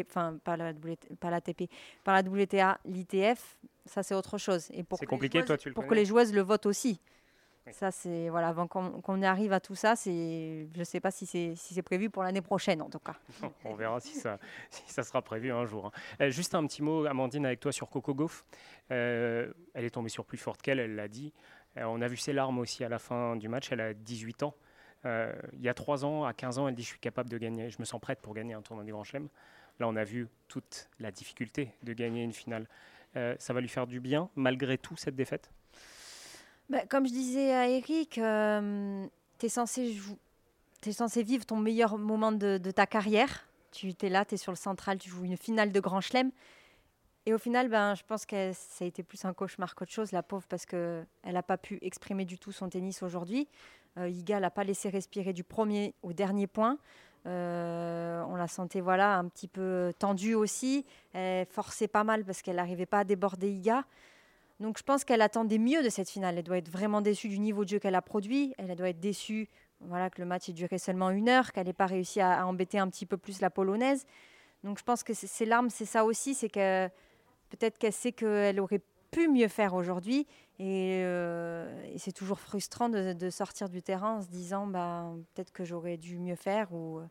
enfin 0.10 0.38
pas 0.42 0.56
la, 0.56 0.72
pas 1.20 1.30
la 1.30 1.42
TP, 1.42 1.70
par 2.06 2.16
la 2.16 2.22
WTA, 2.22 2.80
l'ITF, 2.86 3.58
ça 3.86 4.02
c'est 4.02 4.16
autre 4.16 4.38
chose. 4.38 4.70
Et 4.72 4.84
pour 4.84 4.98
c'est 4.98 5.06
compliqué, 5.06 5.44
toi 5.44 5.58
tu 5.58 5.68
le 5.68 5.74
Pour 5.74 5.88
que 5.88 5.94
les 5.94 6.06
joueuses 6.06 6.34
le 6.34 6.40
votent 6.40 6.66
aussi. 6.66 7.02
Ça 7.72 7.92
c'est 7.92 8.30
voilà, 8.30 8.50
avant 8.50 8.68
qu'on 8.68 9.22
arrive 9.22 9.54
à 9.54 9.60
tout 9.60 9.76
ça, 9.76 9.96
c'est 9.98 10.68
je 10.76 10.84
sais 10.84 11.00
pas 11.00 11.12
si 11.12 11.26
c'est 11.26 11.56
si 11.56 11.74
c'est 11.74 11.82
prévu 11.82 12.10
pour 12.10 12.24
l'année 12.24 12.42
prochaine 12.42 12.82
en 12.82 12.90
tout 12.90 13.00
cas. 13.00 13.16
On 13.66 13.74
verra 13.74 14.02
si 14.02 14.16
ça 14.16 14.38
si 14.70 14.84
ça 14.88 15.04
sera 15.04 15.22
prévu 15.22 15.52
un 15.52 15.66
jour. 15.66 15.92
Hein. 16.20 16.30
juste 16.30 16.56
un 16.56 16.66
petit 16.66 16.82
mot, 16.82 17.06
Amandine, 17.06 17.46
avec 17.46 17.60
toi 17.62 17.74
sur 17.74 17.90
Coco 17.90 18.14
Gauff. 18.14 18.46
elle 18.90 19.54
est 19.76 19.94
tombée 19.94 20.10
sur 20.10 20.26
plus 20.26 20.38
forte 20.38 20.62
qu'elle, 20.62 20.80
elle 20.80 20.96
l'a 20.96 21.10
dit. 21.10 21.34
Euh, 21.78 21.84
on 21.86 22.02
a 22.02 22.08
vu 22.08 22.18
ses 22.18 22.34
larmes 22.34 22.60
aussi 22.60 22.84
à 22.84 22.90
la 22.90 23.00
fin 23.00 23.36
du 23.36 23.48
match. 23.48 23.72
Elle 23.72 23.82
a 23.82 23.94
18 23.94 24.44
ans. 24.44 24.56
Euh, 25.06 25.34
il 25.54 25.62
y 25.62 25.70
a 25.70 25.74
3 25.74 26.06
ans, 26.06 26.24
à 26.24 26.34
15 26.34 26.60
ans, 26.60 26.68
elle 26.68 26.76
dit 26.76 26.84
Je 26.84 26.88
suis 26.88 27.00
capable 27.00 27.30
de 27.30 27.38
gagner, 27.38 27.70
je 27.70 27.78
me 27.80 27.86
sens 27.86 28.00
prête 28.00 28.20
pour 28.22 28.34
gagner 28.34 28.54
un 28.54 28.62
tournoi 28.62 28.86
du 28.86 28.92
Grand 28.92 29.04
Chelem. 29.04 29.28
Là, 29.80 29.88
on 29.88 29.96
a 29.96 30.04
vu 30.04 30.28
toute 30.48 30.90
la 31.00 31.12
difficulté 31.12 31.72
de 31.84 31.94
gagner 31.94 32.24
une 32.24 32.34
finale. 32.34 32.68
Euh, 33.16 33.36
ça 33.40 33.54
va 33.54 33.62
lui 33.62 33.68
faire 33.68 33.88
du 33.88 34.00
bien, 34.00 34.30
malgré 34.36 34.78
tout, 34.78 34.96
cette 34.98 35.16
défaite? 35.16 35.52
Bah, 36.70 36.86
Comme 36.88 37.06
je 37.06 37.12
disais 37.12 37.54
à 37.54 37.68
Eric, 37.68 38.12
tu 38.12 38.22
es, 39.46 39.50
censé 39.50 41.24
vivre 41.24 41.46
ton 41.46 41.58
meilleur 41.58 41.98
moment 41.98 42.32
de, 42.32 42.58
de 42.58 42.72
ta 42.72 42.86
carrière. 42.86 43.46
Tu 43.72 43.94
es 44.02 44.10
là, 44.10 44.24
tu 44.26 44.36
es 44.36 44.38
sur 44.38 44.52
le 44.52 44.58
central, 44.58 45.00
tu 45.00 45.10
joues 45.10 45.26
une 45.26 45.38
finale 45.38 45.72
de 45.72 45.80
Grand 45.80 46.02
Chelem. 46.02 46.32
Et 47.26 47.34
au 47.34 47.38
final, 47.38 47.70
ben, 47.70 47.96
je 47.96 48.04
pense 48.04 48.26
que 48.26 48.52
ça 48.54 48.84
a 48.84 48.88
été 48.88 49.02
plus 49.02 49.24
un 49.24 49.34
cauchemar 49.34 49.76
qu'autre 49.76 49.92
chose, 49.92 50.12
la 50.12 50.24
pauvre, 50.24 50.46
parce 50.50 50.66
qu'elle 50.66 51.06
n'a 51.26 51.44
pas 51.44 51.58
pu 51.58 51.80
exprimer 51.82 52.26
du 52.26 52.38
tout 52.38 52.52
son 52.52 52.70
tennis 52.70 53.02
aujourd'hui. 53.02 53.48
Euh, 53.98 54.10
Iga 54.10 54.40
l'a 54.40 54.52
pas 54.52 54.64
laissé 54.64 54.90
respirer 54.90 55.32
du 55.32 55.44
premier 55.44 55.94
au 56.04 56.12
dernier 56.12 56.48
point. 56.48 56.78
Euh, 57.26 58.22
on 58.28 58.36
la 58.36 58.48
sentait 58.48 58.82
voilà, 58.82 59.18
un 59.18 59.28
petit 59.30 59.48
peu 59.48 59.94
tendue 59.98 60.34
aussi. 60.34 60.86
Elle 61.14 61.46
forçait 61.46 61.88
pas 61.88 62.04
mal 62.04 62.26
parce 62.26 62.42
qu'elle 62.42 62.58
n'arrivait 62.58 62.86
pas 62.86 63.00
à 63.00 63.04
déborder 63.06 63.50
Iga. 63.50 63.86
Donc 64.60 64.78
je 64.78 64.84
pense 64.84 65.04
qu'elle 65.06 65.22
attendait 65.22 65.58
mieux 65.58 65.84
de 65.84 65.90
cette 65.90 66.10
finale. 66.10 66.38
Elle 66.38 66.44
doit 66.44 66.58
être 66.58 66.70
vraiment 66.70 67.02
déçue 67.02 67.30
du 67.30 67.40
niveau 67.40 67.64
de 67.64 67.70
jeu 67.70 67.80
qu'elle 67.80 67.96
a 67.96 68.02
produit. 68.02 68.54
Elle 68.58 68.76
doit 68.76 68.90
être 68.90 69.00
déçue 69.00 69.48
voilà, 69.80 70.10
que 70.10 70.22
le 70.22 70.28
match 70.28 70.50
ait 70.50 70.54
duré 70.54 70.78
seulement 70.78 71.10
une 71.10 71.30
heure, 71.30 71.52
qu'elle 71.52 71.68
n'ait 71.68 71.74
pas 71.74 71.86
réussi 71.86 72.22
à, 72.22 72.46
embêter 72.46 72.80
un 72.80 72.90
petit 72.90 73.06
peu 73.06 73.18
plus 73.18 73.42
la 73.42 73.50
polonaise. 73.50 74.06
Donc 74.64 74.78
je 74.78 74.84
pense 74.84 75.04
que 75.04 75.14
ces 75.14 75.46
larmes, 75.46 75.70
c'est 75.70 75.86
ça 75.86 76.06
aussi, 76.06 76.34
c'est 76.34 76.50
que 76.50 76.90
Peut-être 77.54 77.78
qu'elle 77.78 77.94
sait 77.94 78.12
qu'elle 78.12 78.60
aurait 78.60 78.82
pu 79.12 79.28
mieux 79.28 79.48
faire 79.48 79.76
aujourd'hui. 79.76 80.26
Et, 80.58 81.02
euh, 81.04 81.68
c'est 81.98 82.12
toujours 82.12 82.40
frustrant 82.40 82.90
de, 82.90 83.30
sortir 83.30 83.70
du 83.70 83.84
terrain 83.84 84.18
en 84.18 84.22
se 84.24 84.28
disant 84.28 84.66
bah, 84.66 85.12
peut-être 85.34 85.52
que 85.52 85.64
j'aurais 85.64 85.98
dû 85.98 86.18
mieux 86.18 86.36
faire. 86.36 86.74
Ou, 86.74 86.98
euh, 86.98 87.06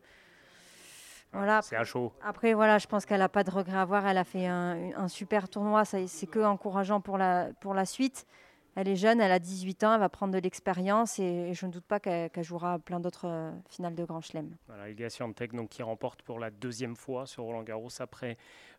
voilà. 1.31 1.61
C'est 1.61 1.77
à 1.77 1.85
chaud. 1.85 2.11
Après, 2.21 2.53
voilà, 2.53 2.77
je 2.77 2.87
pense 2.87 3.05
qu'elle 3.05 3.19
n'a 3.19 3.29
pas 3.29 3.45
de 3.45 3.51
regret 3.51 3.77
à 3.77 3.83
avoir. 3.83 4.05
Elle 4.05 4.17
a 4.17 4.25
fait 4.25 4.45
un, 4.45 4.91
un 4.97 5.07
super 5.07 5.47
tournoi. 5.47 5.85
C'est 5.85 6.27
que 6.27 6.43
encourageant 6.43 6.99
pour 6.99 7.17
la, 7.17 7.51
pour 7.61 7.73
la 7.73 7.85
suite. 7.85 8.27
Elle 8.75 8.87
est 8.87 8.95
jeune, 8.95 9.21
elle 9.21 9.31
a 9.31 9.37
18 9.37 9.83
ans, 9.83 9.93
elle 9.93 9.99
va 9.99 10.09
prendre 10.09 10.33
de 10.33 10.39
l'expérience 10.39 11.19
et, 11.19 11.53
je 11.53 11.65
ne 11.67 11.71
doute 11.71 11.83
pas 11.83 11.99
qu'elle 11.99 12.43
jouera 12.43 12.79
plein 12.79 12.99
d'autres 12.99 13.27
euh, 13.27 13.51
finales 13.69 13.93
de 13.93 14.03
Grand 14.03 14.19
Chelem. 14.19 14.55
Voilà, 14.67 14.89
Iga 14.89 15.09
Swiatek 15.11 15.53
donc 15.53 15.69
qui 15.69 15.83
remporte 15.83 16.23
pour 16.23 16.39
la 16.39 16.49
deuxième 16.49 16.95
fois 16.95 17.27
sur 17.27 17.43
Roland 17.43 17.61
Garros 17.61 17.89
après 17.99 18.37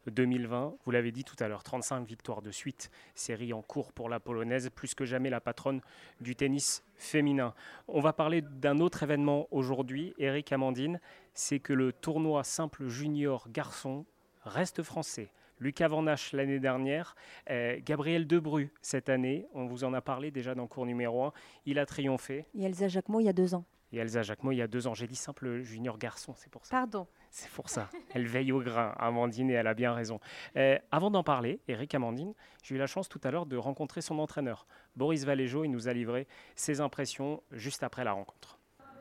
2020. 0.08 0.74
Vous 0.84 0.90
l'avez 0.90 1.12
dit 1.12 1.22
tout 1.22 1.36
à 1.38 1.46
l'heure, 1.46 1.62
35 1.62 2.06
victoires 2.06 2.42
de 2.42 2.50
suite, 2.50 2.90
série 3.14 3.52
en 3.52 3.62
cours 3.62 3.92
pour 3.92 4.08
la 4.08 4.18
polonaise, 4.18 4.68
plus 4.74 4.94
que 4.94 5.04
jamais 5.04 5.30
la 5.30 5.40
patronne 5.40 5.80
du 6.20 6.34
tennis 6.34 6.82
féminin. 6.96 7.54
On 7.86 8.00
va 8.00 8.12
parler 8.12 8.42
d'un 8.42 8.80
autre 8.80 9.04
événement 9.04 9.46
aujourd'hui, 9.52 10.12
Eric 10.18 10.52
Amandine, 10.52 11.00
c'est 11.34 11.60
que 11.60 11.72
le 11.72 11.92
tournoi 11.92 12.42
simple 12.42 12.88
junior 12.88 13.48
garçon 13.48 14.04
reste 14.44 14.82
français. 14.82 15.30
Lucas 15.60 15.88
Van 15.88 16.02
l'année 16.02 16.60
dernière, 16.60 17.14
euh, 17.50 17.78
Gabriel 17.84 18.26
Debru 18.26 18.72
cette 18.82 19.08
année, 19.08 19.46
on 19.54 19.66
vous 19.66 19.84
en 19.84 19.94
a 19.94 20.00
parlé 20.00 20.30
déjà 20.30 20.54
dans 20.54 20.66
cours 20.66 20.86
numéro 20.86 21.24
1, 21.24 21.32
il 21.66 21.78
a 21.78 21.86
triomphé. 21.86 22.46
Et 22.54 22.64
Elsa 22.64 22.88
Jacquemot 22.88 23.20
il 23.20 23.26
y 23.26 23.28
a 23.28 23.32
deux 23.32 23.54
ans. 23.54 23.64
Et 23.92 23.98
Elsa 23.98 24.22
Jacquemot 24.22 24.52
il 24.52 24.56
y 24.56 24.62
a 24.62 24.66
deux 24.66 24.86
ans, 24.86 24.94
j'ai 24.94 25.06
dit 25.06 25.16
simple 25.16 25.62
junior 25.62 25.98
garçon, 25.98 26.34
c'est 26.36 26.50
pour 26.50 26.66
ça. 26.66 26.76
Pardon. 26.76 27.06
C'est 27.30 27.50
pour 27.50 27.68
ça. 27.68 27.90
Elle 28.14 28.28
veille 28.28 28.52
au 28.52 28.60
grain, 28.60 28.94
Amandine, 28.96 29.50
et 29.50 29.54
elle 29.54 29.66
a 29.66 29.74
bien 29.74 29.92
raison. 29.92 30.20
Euh, 30.56 30.78
avant 30.92 31.10
d'en 31.10 31.24
parler, 31.24 31.58
Eric 31.66 31.92
Amandine, 31.94 32.32
j'ai 32.62 32.76
eu 32.76 32.78
la 32.78 32.86
chance 32.86 33.08
tout 33.08 33.20
à 33.24 33.32
l'heure 33.32 33.46
de 33.46 33.56
rencontrer 33.56 34.02
son 34.02 34.20
entraîneur, 34.20 34.68
Boris 34.94 35.24
Valéjo. 35.24 35.64
Il 35.64 35.70
nous 35.70 35.88
a 35.88 35.92
livré 35.92 36.28
ses 36.54 36.80
impressions 36.80 37.42
juste 37.50 37.82
après 37.82 38.04
la 38.04 38.12
rencontre. 38.12 38.60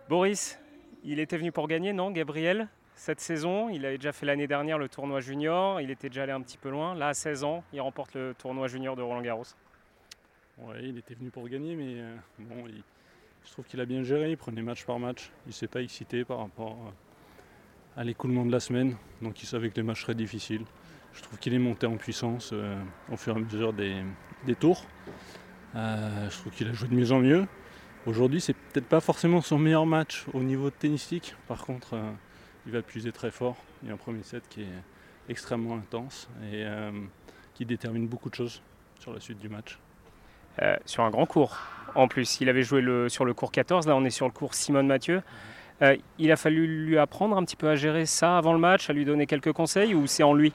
Boris, 0.09 0.59
il 1.03 1.19
était 1.19 1.37
venu 1.37 1.51
pour 1.51 1.67
gagner, 1.67 1.93
non, 1.93 2.09
Gabriel? 2.09 2.69
Cette 2.95 3.19
saison. 3.19 3.69
Il 3.69 3.85
avait 3.85 3.97
déjà 3.97 4.11
fait 4.11 4.25
l'année 4.25 4.47
dernière 4.47 4.77
le 4.77 4.89
tournoi 4.89 5.19
junior. 5.19 5.81
Il 5.81 5.91
était 5.91 6.09
déjà 6.09 6.23
allé 6.23 6.31
un 6.31 6.41
petit 6.41 6.57
peu 6.57 6.69
loin. 6.69 6.95
Là, 6.95 7.09
à 7.09 7.13
16 7.13 7.43
ans, 7.43 7.63
il 7.73 7.81
remporte 7.81 8.13
le 8.13 8.33
tournoi 8.37 8.67
junior 8.67 8.95
de 8.95 9.01
Roland 9.01 9.21
Garros. 9.21 9.45
Ouais, 10.59 10.83
il 10.83 10.97
était 10.97 11.15
venu 11.15 11.29
pour 11.29 11.47
gagner, 11.49 11.75
mais 11.75 11.95
euh, 11.99 12.15
bon, 12.39 12.65
je 13.45 13.51
trouve 13.51 13.65
qu'il 13.65 13.81
a 13.81 13.85
bien 13.85 14.03
géré. 14.03 14.31
Il 14.31 14.37
prenait 14.37 14.61
match 14.61 14.85
par 14.85 14.99
match. 14.99 15.31
Il 15.45 15.49
ne 15.49 15.53
s'est 15.53 15.67
pas 15.67 15.81
excité 15.81 16.23
par 16.23 16.39
rapport 16.39 16.77
à 17.97 18.03
l'écoulement 18.03 18.45
de 18.45 18.51
la 18.51 18.59
semaine. 18.59 18.95
Donc 19.21 19.41
il 19.41 19.45
savait 19.45 19.69
que 19.69 19.75
les 19.75 19.83
matchs 19.83 20.01
seraient 20.01 20.15
difficiles. 20.15 20.65
Je 21.13 21.21
trouve 21.21 21.37
qu'il 21.39 21.53
est 21.53 21.59
monté 21.59 21.85
en 21.85 21.97
puissance 21.97 22.51
euh, 22.53 22.75
au 23.11 23.17
fur 23.17 23.35
et 23.35 23.39
à 23.39 23.43
mesure 23.43 23.73
des, 23.73 24.03
tours. 24.59 24.85
Euh, 25.75 26.29
je 26.29 26.37
trouve 26.37 26.53
qu'il 26.53 26.67
a 26.67 26.73
joué 26.73 26.87
de 26.87 26.95
mieux 26.95 27.11
en 27.11 27.19
mieux. 27.19 27.47
Aujourd'hui, 28.05 28.41
c'est 28.41 28.53
peut-être 28.53 28.87
pas 28.87 28.99
forcément 28.99 29.41
son 29.41 29.57
meilleur 29.57 29.85
match 29.85 30.25
au 30.33 30.43
niveau 30.43 30.69
tennistique. 30.69 31.35
Par 31.47 31.65
contre, 31.65 31.95
il 32.65 32.71
va 32.71 32.81
puiser 32.81 33.11
très 33.11 33.31
fort. 33.31 33.55
Il 33.81 33.89
y 33.89 33.91
a 33.91 33.93
un 33.93 33.97
premier 33.97 34.23
set 34.23 34.43
qui 34.49 34.61
est 34.61 35.29
extrêmement 35.29 35.75
intense 35.75 36.27
et 36.51 36.63
euh, 36.65 36.91
qui 37.53 37.65
détermine 37.65 38.07
beaucoup 38.07 38.29
de 38.29 38.35
choses 38.35 38.61
sur 38.99 39.13
la 39.13 39.19
suite 39.19 39.39
du 39.39 39.49
match. 39.49 39.79
Euh, 40.61 40.75
sur 40.85 41.03
un 41.03 41.09
grand 41.09 41.25
cours. 41.25 41.57
En 41.95 42.07
plus, 42.07 42.39
il 42.41 42.49
avait 42.49 42.63
joué 42.63 42.81
le, 42.81 43.09
sur 43.09 43.25
le 43.25 43.33
cours 43.33 43.51
14, 43.51 43.87
là 43.87 43.95
on 43.95 44.03
est 44.05 44.09
sur 44.09 44.25
le 44.25 44.31
cours 44.31 44.53
Simone 44.53 44.87
Mathieu. 44.87 45.21
Euh, 45.81 45.97
il 46.19 46.31
a 46.31 46.35
fallu 46.35 46.85
lui 46.85 46.97
apprendre 46.97 47.35
un 47.35 47.43
petit 47.43 47.55
peu 47.55 47.69
à 47.69 47.75
gérer 47.75 48.05
ça 48.05 48.37
avant 48.37 48.53
le 48.53 48.59
match, 48.59 48.89
à 48.89 48.93
lui 48.93 49.05
donner 49.05 49.25
quelques 49.25 49.51
conseils 49.51 49.95
ou 49.95 50.07
c'est 50.07 50.23
en 50.23 50.33
lui? 50.33 50.53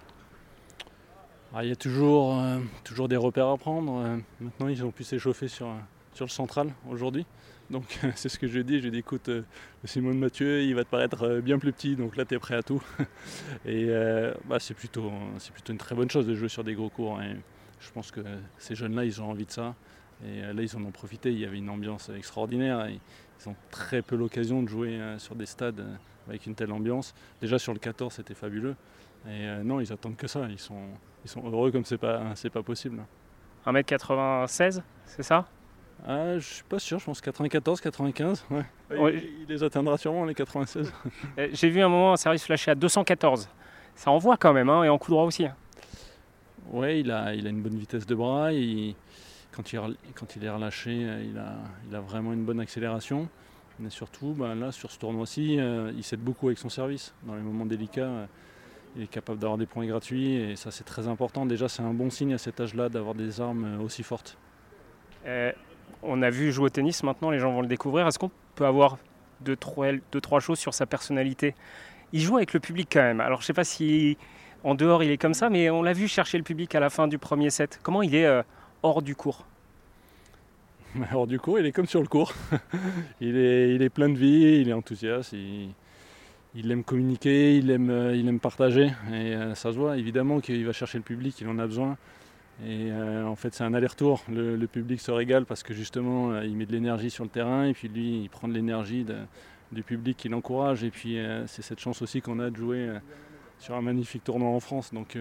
Ah, 1.55 1.65
Il 1.65 1.69
y 1.71 1.73
a 1.73 1.77
toujours, 1.77 2.41
toujours 2.85 3.09
des 3.09 3.17
repères 3.17 3.49
à 3.49 3.57
prendre. 3.57 4.19
maintenant, 4.41 4.69
ils 4.69 4.85
ont 4.85 4.91
pu 4.91 5.03
s'échauffer 5.03 5.49
sur, 5.49 5.69
sur 6.13 6.25
le 6.27 6.31
central 6.31 6.73
aujourd'hui. 6.91 7.27
Donc 7.71 7.99
c'est 8.15 8.29
ce 8.29 8.39
que 8.39 8.47
je 8.47 8.61
dis, 8.61 8.81
je 8.81 8.89
dis 8.89 8.99
écoute, 8.99 9.29
euh, 9.29 9.43
Simone 9.85 10.19
Mathieu, 10.19 10.63
il 10.63 10.75
va 10.75 10.85
te 10.85 10.91
paraître 10.91 11.23
euh, 11.25 11.41
bien 11.41 11.59
plus 11.59 11.73
petit, 11.73 11.97
donc 11.97 12.17
là 12.17 12.25
tu 12.25 12.35
es 12.35 12.39
prêt 12.39 12.55
à 12.55 12.63
tout. 12.63 12.83
Et 13.67 13.87
euh, 13.89 14.33
bah, 14.47 14.59
c'est 14.59 14.75
plutôt, 14.75 15.13
plutôt 15.53 15.73
une 15.73 15.79
très 15.79 15.95
bonne 15.95 16.11
chose 16.11 16.27
de 16.27 16.35
jouer 16.35 16.49
sur 16.49 16.65
des 16.65 16.75
gros 16.75 16.89
cours. 16.89 17.19
Hein. 17.19 17.35
je 17.81 17.91
pense 17.91 18.11
que 18.11 18.21
ces 18.59 18.75
jeunes-là, 18.75 19.05
ils 19.05 19.21
ont 19.21 19.31
envie 19.31 19.47
de 19.47 19.51
ça. 19.51 19.75
Et 20.27 20.41
là, 20.41 20.63
ils 20.63 20.77
en 20.77 20.85
ont 20.85 20.91
profité. 20.91 21.31
Il 21.31 21.39
y 21.39 21.45
avait 21.45 21.59
une 21.59 21.71
ambiance 21.71 22.09
extraordinaire. 22.09 22.89
ils 22.89 23.49
ont 23.49 23.55
très 23.71 24.03
peu 24.03 24.17
l'occasion 24.17 24.65
de 24.65 24.69
jouer 24.69 24.99
sur 25.19 25.37
des 25.37 25.47
stades 25.47 25.87
avec 26.27 26.47
une 26.47 26.57
telle 26.57 26.73
ambiance. 26.73 27.15
Déjà 27.41 27.57
sur 27.57 27.73
le 27.73 27.79
14, 27.79 28.15
c'était 28.15 28.35
fabuleux. 28.35 28.75
Et 29.29 29.47
non, 29.63 29.79
ils 29.79 29.93
attendent 29.93 30.17
que 30.17 30.27
ça. 30.27 30.49
Ils 30.51 30.59
sont, 30.59 30.89
ils 31.25 31.31
sont 31.31 31.49
heureux 31.49 31.71
comme 31.71 31.85
c'est 31.85 31.99
pas, 31.99 32.35
c'est 32.35 32.51
pas 32.51 32.65
possible. 32.65 33.05
1m96, 33.65 34.83
c'est 35.05 35.23
ça? 35.23 35.47
Ah, 36.07 36.39
Je 36.39 36.45
suis 36.45 36.65
pas 36.65 36.79
sûr, 36.79 36.99
je 36.99 37.05
pense 37.05 37.21
94, 37.21 37.81
95. 37.81 38.45
Il, 38.91 39.47
les 39.49 39.63
atteindra 39.63 39.99
sûrement 39.99 40.25
les 40.25 40.35
96. 40.35 40.93
Euh, 41.39 41.49
j'ai 41.53 41.69
vu 41.69 41.81
un 41.81 41.89
moment 41.89 42.13
un 42.13 42.17
service 42.17 42.45
flashé 42.45 42.71
à 42.71 42.75
214. 42.75 43.49
Ça 43.95 44.11
envoie 44.11 44.37
quand 44.37 44.53
même, 44.53 44.69
hein, 44.69 44.85
et 44.85 44.89
en 44.89 44.99
coup 44.99 45.11
droit 45.11 45.25
aussi. 45.25 45.47
Hein. 45.47 45.55
Oui, 46.71 47.01
il 47.01 47.11
a, 47.11 47.35
il 47.35 47.47
a 47.47 47.51
une 47.51 47.63
bonne 47.63 47.79
vitesse 47.79 48.07
de 48.07 48.15
bras. 48.15 48.51
quand, 49.53 49.73
il, 49.73 49.81
quand 50.15 50.37
il 50.37 50.45
est 50.45 50.51
relâché, 50.51 50.93
il 50.93 51.39
a, 51.39 51.57
il 51.89 51.95
a 51.95 52.01
vraiment 52.01 52.33
une 52.33 52.45
bonne 52.45 52.61
accélération. 52.61 53.29
Mais 53.81 53.91
surtout, 53.91 54.35
ben 54.37 54.55
là, 54.55 54.73
sur 54.73 54.91
ce 54.91 54.99
tournoi-ci, 54.99 55.59
euh, 55.61 55.93
il 55.97 56.03
s'aide 56.03 56.21
beaucoup 56.21 56.49
avec 56.49 56.59
son 56.59 56.69
service. 56.69 57.15
Dans 57.23 57.35
les 57.35 57.43
moments 57.43 57.67
délicats, 57.67 58.01
euh, 58.03 58.27
il 58.97 59.03
est 59.03 59.07
capable 59.07 59.39
d'avoir 59.39 59.59
des 59.59 59.67
points 59.67 59.87
gratuits 59.87 60.35
et 60.35 60.57
ça, 60.57 60.71
c'est 60.71 60.85
très 60.85 61.07
important. 61.07 61.47
Déjà, 61.47 61.69
c'est 61.69 61.83
un 61.83 61.95
bon 61.95 62.11
signe 62.11 62.35
à 62.35 62.39
cet 62.39 62.61
âge-là 62.61 62.89
d'avoir 62.89 63.15
des 63.15 63.41
armes 63.41 63.81
aussi 63.81 64.03
fortes 64.03 64.37
on 66.03 66.23
a 66.23 66.31
vu 66.31 66.53
jouer 66.53 66.67
au 66.67 66.71
tennis, 66.71 67.03
maintenant 67.03 67.31
les 67.31 67.39
gens 67.39 67.53
vont 67.53 67.63
le 67.63 67.69
découvrir. 67.69 68.07
Est-ce 68.07 68.19
qu'on 68.19 68.31
peut 68.55 68.67
avoir 68.67 68.99
deux 69.41 69.57
trois, 69.57 70.41
choses 70.41 70.59
sur 70.59 70.75
sa 70.75 70.87
personnalité? 70.87 71.55
Il 72.13 72.21
joue 72.21 72.37
avec 72.37 72.53
le 72.53 72.61
public 72.61 72.89
quand 72.93 73.03
même. 73.03 73.21
Alors 73.21 73.41
je 73.41 73.45
ne 73.45 73.47
sais 73.47 73.53
pas 73.53 73.65
si 73.65 74.17
en 74.65 74.75
dehors 74.75 75.03
il 75.03 75.11
est 75.11 75.19
comme 75.19 75.35
ça, 75.35 75.51
mais 75.51 75.71
on 75.71 75.83
l'a 75.83 75.93
vu 75.93 76.09
chercher 76.09 76.39
le 76.39 76.45
public 76.45 76.75
à 76.75 76.81
la 76.81 76.91
fin 76.91 77.09
du 77.09 77.19
premier 77.19 77.51
set. 77.51 77.79
Comment 77.83 78.03
il 78.03 78.15
est 78.15 78.27
euh, 78.27 78.43
hors 78.83 79.03
du 79.03 79.15
cours? 79.15 79.45
Hors 81.13 81.27
du 81.27 81.39
cours, 81.39 81.59
il 81.59 81.67
est 81.67 81.73
comme 81.73 81.87
sur 81.87 82.01
le 82.01 82.09
cours. 82.09 82.33
il, 83.21 83.37
est, 83.37 83.91
plein 83.91 84.09
de 84.09 84.17
vie, 84.17 84.61
il 84.63 84.71
est 84.71 84.73
enthousiaste, 84.73 85.35
il, 86.55 86.71
aime 86.71 86.83
communiquer, 86.83 87.57
il 87.57 87.71
aime, 87.71 87.91
euh, 87.91 88.39
partager. 88.39 88.87
Et 89.13 89.35
euh, 89.35 89.55
ça 89.55 89.71
se 89.71 89.77
voit 89.77 89.99
évidemment 89.99 90.41
qu'il 90.41 90.65
va 90.65 90.73
chercher 90.73 90.97
le 90.97 91.05
public, 91.05 91.39
il 91.43 91.49
en 91.49 91.59
a 91.59 91.67
besoin. 91.67 91.99
Et 92.65 92.91
euh, 92.91 93.25
en 93.25 93.37
fait, 93.37 93.55
c'est 93.55 93.63
un 93.63 93.73
aller-retour. 93.73 94.23
Le, 94.29 94.67
public 94.67 95.01
se 95.01 95.11
régale 95.11 95.45
parce 95.47 95.63
que 95.63 95.73
justement, 95.73 96.33
euh, 96.33 96.45
il 96.45 96.57
met 96.57 96.67
de 96.67 96.73
l'énergie 96.73 97.11
sur 97.11 97.25
le 97.25 97.31
terrain 97.31 97.65
et 97.65 97.73
puis 97.73 97.89
lui, 97.89 98.23
il 98.23 98.29
prend 98.29 98.49
de 98.49 98.53
l'énergie 98.53 99.07
du 99.71 99.83
public 99.83 100.17
qui 100.17 100.29
l'encourage. 100.29 100.83
Et 100.83 100.91
puis, 100.91 101.19
euh, 101.19 101.47
c'est 101.47 101.63
cette 101.63 101.79
chance 101.79 102.03
aussi 102.03 102.21
qu'on 102.21 102.41
a 102.41 102.51
de 102.51 102.57
jouer 102.57 102.91
sur 103.59 103.75
un 103.75 103.83
magnifique 103.83 104.25
tournoi 104.25 104.49
en 104.49 104.61
France. 104.61 104.93
Donc, 104.93 105.17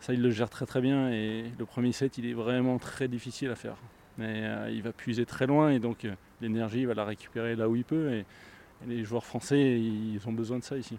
ça, 0.00 0.12
il 0.12 0.22
le 0.22 0.30
gère 0.30 0.50
très 0.50 0.66
très 0.66 0.80
bien. 0.80 1.10
Et 1.10 1.44
le 1.58 1.64
premier 1.64 1.92
set, 1.92 2.18
il 2.18 2.26
est 2.26 2.34
vraiment 2.34 2.78
très 2.78 3.08
difficile 3.08 3.50
à 3.50 3.56
faire. 3.56 3.76
Mais 4.16 4.44
il 4.72 4.82
va 4.82 4.92
puiser 4.92 5.26
très 5.26 5.46
loin 5.46 5.70
et 5.70 5.80
donc 5.80 6.06
l'énergie, 6.40 6.82
il 6.82 6.86
va 6.86 6.94
la 6.94 7.04
récupérer 7.04 7.56
là 7.56 7.68
où 7.68 7.74
il 7.74 7.84
peut. 7.84 8.12
et 8.12 8.24
les 8.86 9.02
joueurs 9.02 9.24
français, 9.24 9.80
ils 9.80 10.20
ont 10.26 10.32
besoin 10.32 10.58
de 10.58 10.64
ça 10.64 10.76
ici. 10.76 10.98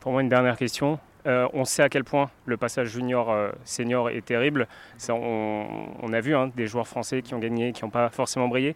Pour 0.00 0.12
moi, 0.12 0.22
une 0.22 0.28
dernière 0.28 0.56
question. 0.56 0.98
Euh, 1.26 1.48
on 1.52 1.64
sait 1.64 1.82
à 1.82 1.88
quel 1.88 2.04
point 2.04 2.30
le 2.46 2.56
passage 2.56 2.88
junior-senior 2.88 4.06
euh, 4.06 4.10
est 4.10 4.24
terrible. 4.24 4.66
on, 5.08 6.12
a 6.12 6.20
vu 6.20 6.34
hein, 6.34 6.50
des 6.56 6.66
joueurs 6.66 6.88
français 6.88 7.22
qui 7.22 7.34
ont 7.34 7.38
gagné, 7.38 7.72
qui 7.72 7.84
n'ont 7.84 7.90
pas 7.90 8.08
forcément 8.08 8.48
brillé. 8.48 8.74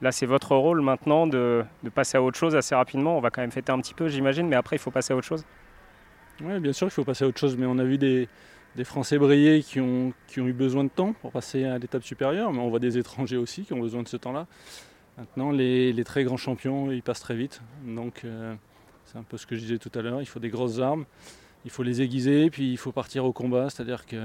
Là, 0.00 0.10
c'est 0.12 0.26
votre 0.26 0.56
rôle 0.56 0.80
maintenant 0.80 1.26
de, 1.26 1.64
passer 1.94 2.16
à 2.18 2.22
autre 2.22 2.38
chose 2.38 2.56
assez 2.56 2.74
rapidement. 2.74 3.16
On 3.16 3.20
va 3.20 3.30
quand 3.30 3.40
même 3.40 3.52
fêter 3.52 3.72
un 3.72 3.78
petit 3.80 3.94
peu, 3.94 4.08
j'imagine, 4.08 4.48
mais 4.48 4.56
après, 4.56 4.76
il 4.76 4.78
faut 4.78 4.90
passer 4.90 5.12
à 5.12 5.16
autre 5.16 5.26
chose. 5.26 5.44
Oui, 6.40 6.58
bien 6.60 6.72
sûr, 6.72 6.88
il 6.88 6.90
faut 6.90 7.04
passer 7.04 7.24
à 7.24 7.28
autre 7.28 7.38
chose, 7.38 7.56
mais 7.56 7.66
on 7.66 7.78
a 7.78 7.84
vu 7.84 7.98
des, 7.98 8.28
Français 8.84 9.18
briller 9.18 9.62
qui 9.62 9.80
ont, 9.80 10.12
eu 10.36 10.52
besoin 10.52 10.82
de 10.84 10.88
temps 10.88 11.12
pour 11.12 11.30
passer 11.30 11.64
à 11.64 11.78
l'étape 11.78 12.02
supérieure, 12.02 12.52
mais 12.52 12.58
on 12.58 12.68
voit 12.68 12.80
des 12.80 12.98
étrangers 12.98 13.36
aussi 13.36 13.62
qui 13.62 13.74
ont 13.74 13.80
besoin 13.80 14.02
de 14.02 14.08
ce 14.08 14.16
temps-là. 14.16 14.46
Maintenant, 15.18 15.50
les, 15.50 16.02
très 16.04 16.24
grands 16.24 16.36
champions, 16.36 16.90
ils 16.90 17.02
passent 17.02 17.20
très 17.20 17.36
vite. 17.36 17.60
Donc, 17.84 18.22
euh, 18.24 18.54
c'est 19.04 19.18
un 19.18 19.22
peu 19.22 19.36
ce 19.36 19.46
que 19.46 19.54
je 19.54 19.60
disais 19.60 19.78
tout 19.78 19.92
à 19.94 20.02
l'heure, 20.02 20.20
il 20.20 20.26
faut 20.26 20.40
des 20.40 20.48
grosses 20.48 20.80
armes 20.80 21.04
il 21.64 21.70
faut 21.70 21.82
les 21.82 22.02
aiguiser, 22.02 22.50
puis 22.50 22.70
il 22.70 22.76
faut 22.76 22.92
partir 22.92 23.24
au 23.24 23.32
combat. 23.32 23.70
C'est-à-dire 23.70 24.06
que 24.06 24.16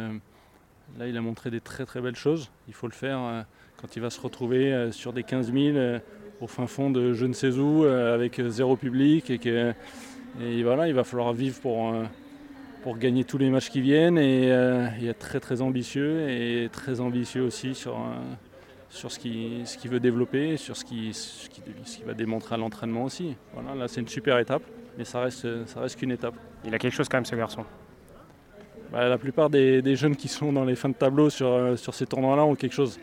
là, 0.98 1.08
il 1.08 1.18
a 1.18 1.22
montré 1.22 1.52
des 1.52 1.62
très 1.62 1.86
très 1.86 2.02
belles 2.02 2.16
choses. 2.16 2.50
Il 2.68 2.74
faut 2.74 2.88
le 2.88 2.94
faire 2.94 3.20
euh, 3.20 3.42
quand 3.82 3.96
il 3.96 4.02
va 4.02 4.10
se 4.10 4.20
retrouver 4.20 4.74
euh, 4.74 4.92
sur 4.92 5.14
des 5.14 5.24
15 5.24 5.54
000 5.54 5.78
euh, 5.78 6.00
au 6.42 6.48
fin 6.48 6.68
fond 6.68 6.90
de 6.90 7.14
je 7.14 7.26
ne 7.26 7.34
sais 7.34 7.58
où, 7.58 7.84
avec 7.84 8.40
zéro 8.48 8.76
public. 8.76 9.30
Et, 9.30 9.40
que, 9.40 9.74
et 10.42 10.64
voilà, 10.64 10.88
il 10.88 10.94
va 10.94 11.04
falloir 11.04 11.34
vivre 11.34 11.60
pour, 11.62 11.96
pour 12.84 12.98
gagner 13.00 13.24
tous 13.24 13.40
les 13.40 13.50
matchs 13.50 13.72
qui 13.72 13.82
viennent 13.82 14.20
et, 14.20 14.50
être 14.50 15.18
très 15.18 15.40
très 15.40 15.62
ambitieux 15.64 16.30
et 16.30 16.70
très 16.72 17.00
ambitieux 17.00 17.42
aussi 17.42 17.74
sur, 17.74 17.98
sur 18.90 19.12
ce 19.12 19.18
qu'il 19.18 19.66
ce 19.66 19.88
veut 19.88 20.00
développer, 20.00 20.58
sur 20.58 20.78
ce 20.78 20.86
qu'il 20.86 21.16
ce 21.16 21.50
qui, 21.50 21.62
ce 21.86 21.98
qui 21.98 22.04
va 22.04 22.14
démontrer 22.14 22.54
à 22.54 22.60
l'entraînement 22.60 23.06
aussi. 23.06 23.36
Voilà, 23.56 23.74
là 23.74 23.88
c'est 23.88 24.02
une 24.02 24.08
super 24.08 24.38
étape, 24.38 24.62
mais 24.98 25.06
ça 25.06 25.22
reste, 25.22 25.66
ça 25.68 25.80
reste 25.82 25.98
qu'une 25.98 26.12
étape. 26.12 26.36
Il 26.66 26.74
a 26.74 26.80
quelque 26.80 26.94
chose 26.94 27.08
quand 27.08 27.18
même 27.18 27.26
ce 27.26 27.36
garçon. 27.36 27.66
Bah, 28.92 29.10
la 29.10 29.18
plupart 29.18 29.50
des, 29.50 29.96
jeunes 29.96 30.16
qui 30.16 30.30
sont 30.30 30.54
dans 30.54 30.64
les 30.64 30.76
fins 30.76 30.90
de 30.90 30.94
tableau 30.94 31.30
sur, 31.30 31.48
euh, 31.48 31.76
sur 31.76 31.94
ces 31.94 32.06
tournois-là 32.06 32.46
ont 32.46 32.56
quelque 32.56 32.74
chose. 32.74 33.00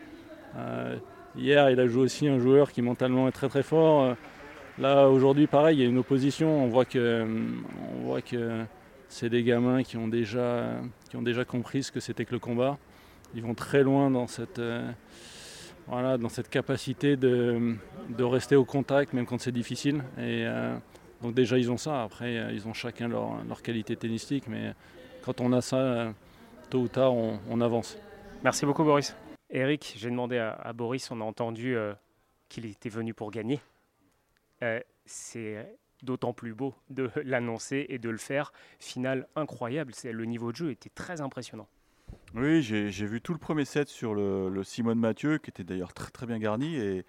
Euh, 0.56 0.96
hier, 1.36 1.68
il 1.70 1.78
a 1.78 1.86
joué 1.86 2.02
aussi 2.02 2.26
un 2.26 2.38
joueur 2.38 2.72
qui 2.72 2.80
mentalement 2.80 3.28
est 3.28 3.32
très 3.32 3.48
très 3.48 3.62
fort. 3.62 4.02
Euh, 4.02 4.14
là, 4.78 5.08
aujourd'hui, 5.08 5.46
pareil, 5.46 5.78
il 5.78 5.82
y 5.82 5.84
a 5.84 5.88
une 5.88 5.98
opposition. 5.98 6.64
On 6.64 6.68
voit 6.68 6.86
que, 6.86 7.26
on 7.98 8.06
voit 8.06 8.22
que 8.22 8.64
c'est 9.08 9.28
des 9.28 9.42
gamins 9.42 9.82
qui 9.82 9.98
ont, 9.98 10.08
déjà, 10.08 10.64
qui 11.10 11.16
ont 11.16 11.22
déjà 11.22 11.44
compris 11.44 11.82
ce 11.82 11.92
que 11.92 12.00
c'était 12.00 12.24
que 12.24 12.32
le 12.32 12.38
combat. 12.38 12.78
Ils 13.34 13.42
vont 13.42 13.54
très 13.54 13.82
loin 13.82 14.10
dans 14.10 14.26
cette, 14.26 14.62
voilà, 15.86 16.16
dans 16.16 16.28
cette 16.28 16.48
capacité 16.48 17.16
de, 17.16 17.74
de, 18.08 18.24
rester 18.24 18.56
au 18.56 18.64
contact, 18.64 19.12
même 19.12 19.26
quand 19.26 19.40
c'est 19.40 19.52
difficile. 19.52 20.02
Et, 20.18 20.46
donc 21.24 21.34
déjà 21.34 21.56
ils 21.56 21.72
ont 21.72 21.78
ça, 21.78 22.02
après 22.02 22.36
euh, 22.36 22.52
ils 22.52 22.68
ont 22.68 22.74
chacun 22.74 23.08
leur, 23.08 23.42
leur 23.44 23.62
qualité 23.62 23.96
tennistique, 23.96 24.46
mais 24.46 24.74
quand 25.22 25.40
on 25.40 25.54
a 25.54 25.62
ça, 25.62 25.78
euh, 25.78 26.12
tôt 26.68 26.80
ou 26.80 26.88
tard 26.88 27.14
on, 27.14 27.60
avance. 27.62 27.96
Merci 28.42 28.66
beaucoup 28.66 28.84
Boris. 28.84 29.16
Eric, 29.48 29.94
j'ai 29.96 30.10
demandé 30.10 30.36
à, 30.36 30.72
Boris, 30.74 31.10
on 31.10 31.22
a 31.22 31.24
entendu 31.24 31.76
euh, 31.76 31.94
qu'il 32.50 32.66
était 32.66 32.90
venu 32.90 33.14
pour 33.14 33.30
gagner. 33.30 33.58
c'est 35.06 35.78
d'autant 36.02 36.34
plus 36.34 36.52
beau 36.52 36.74
de 36.90 37.10
l'annoncer 37.24 37.86
et 37.88 37.98
de 37.98 38.10
le 38.10 38.18
faire. 38.18 38.52
Finale 38.78 39.26
incroyable, 39.34 39.94
le 40.04 40.24
niveau 40.26 40.52
de 40.52 40.56
jeu 40.56 40.70
était 40.72 40.90
très 40.90 41.22
impressionnant. 41.22 41.68
Oui, 42.34 42.60
j'ai 42.60 43.06
vu 43.06 43.22
tout 43.22 43.32
le 43.32 43.38
premier 43.38 43.64
set 43.64 43.88
sur 43.88 44.14
le, 44.14 44.50
le 44.50 44.62
Simone 44.62 44.98
Mathieu, 44.98 45.38
qui 45.38 45.48
était 45.48 45.64
d'ailleurs 45.64 45.94
très 45.94 46.10
très 46.10 46.26
bien 46.26 46.38
garni. 46.38 46.76
Et 46.76 47.06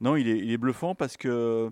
non, 0.00 0.16
il 0.16 0.28
est, 0.28 0.38
il 0.38 0.50
est 0.50 0.58
bluffant 0.58 0.96
parce 0.96 1.16
que 1.16 1.70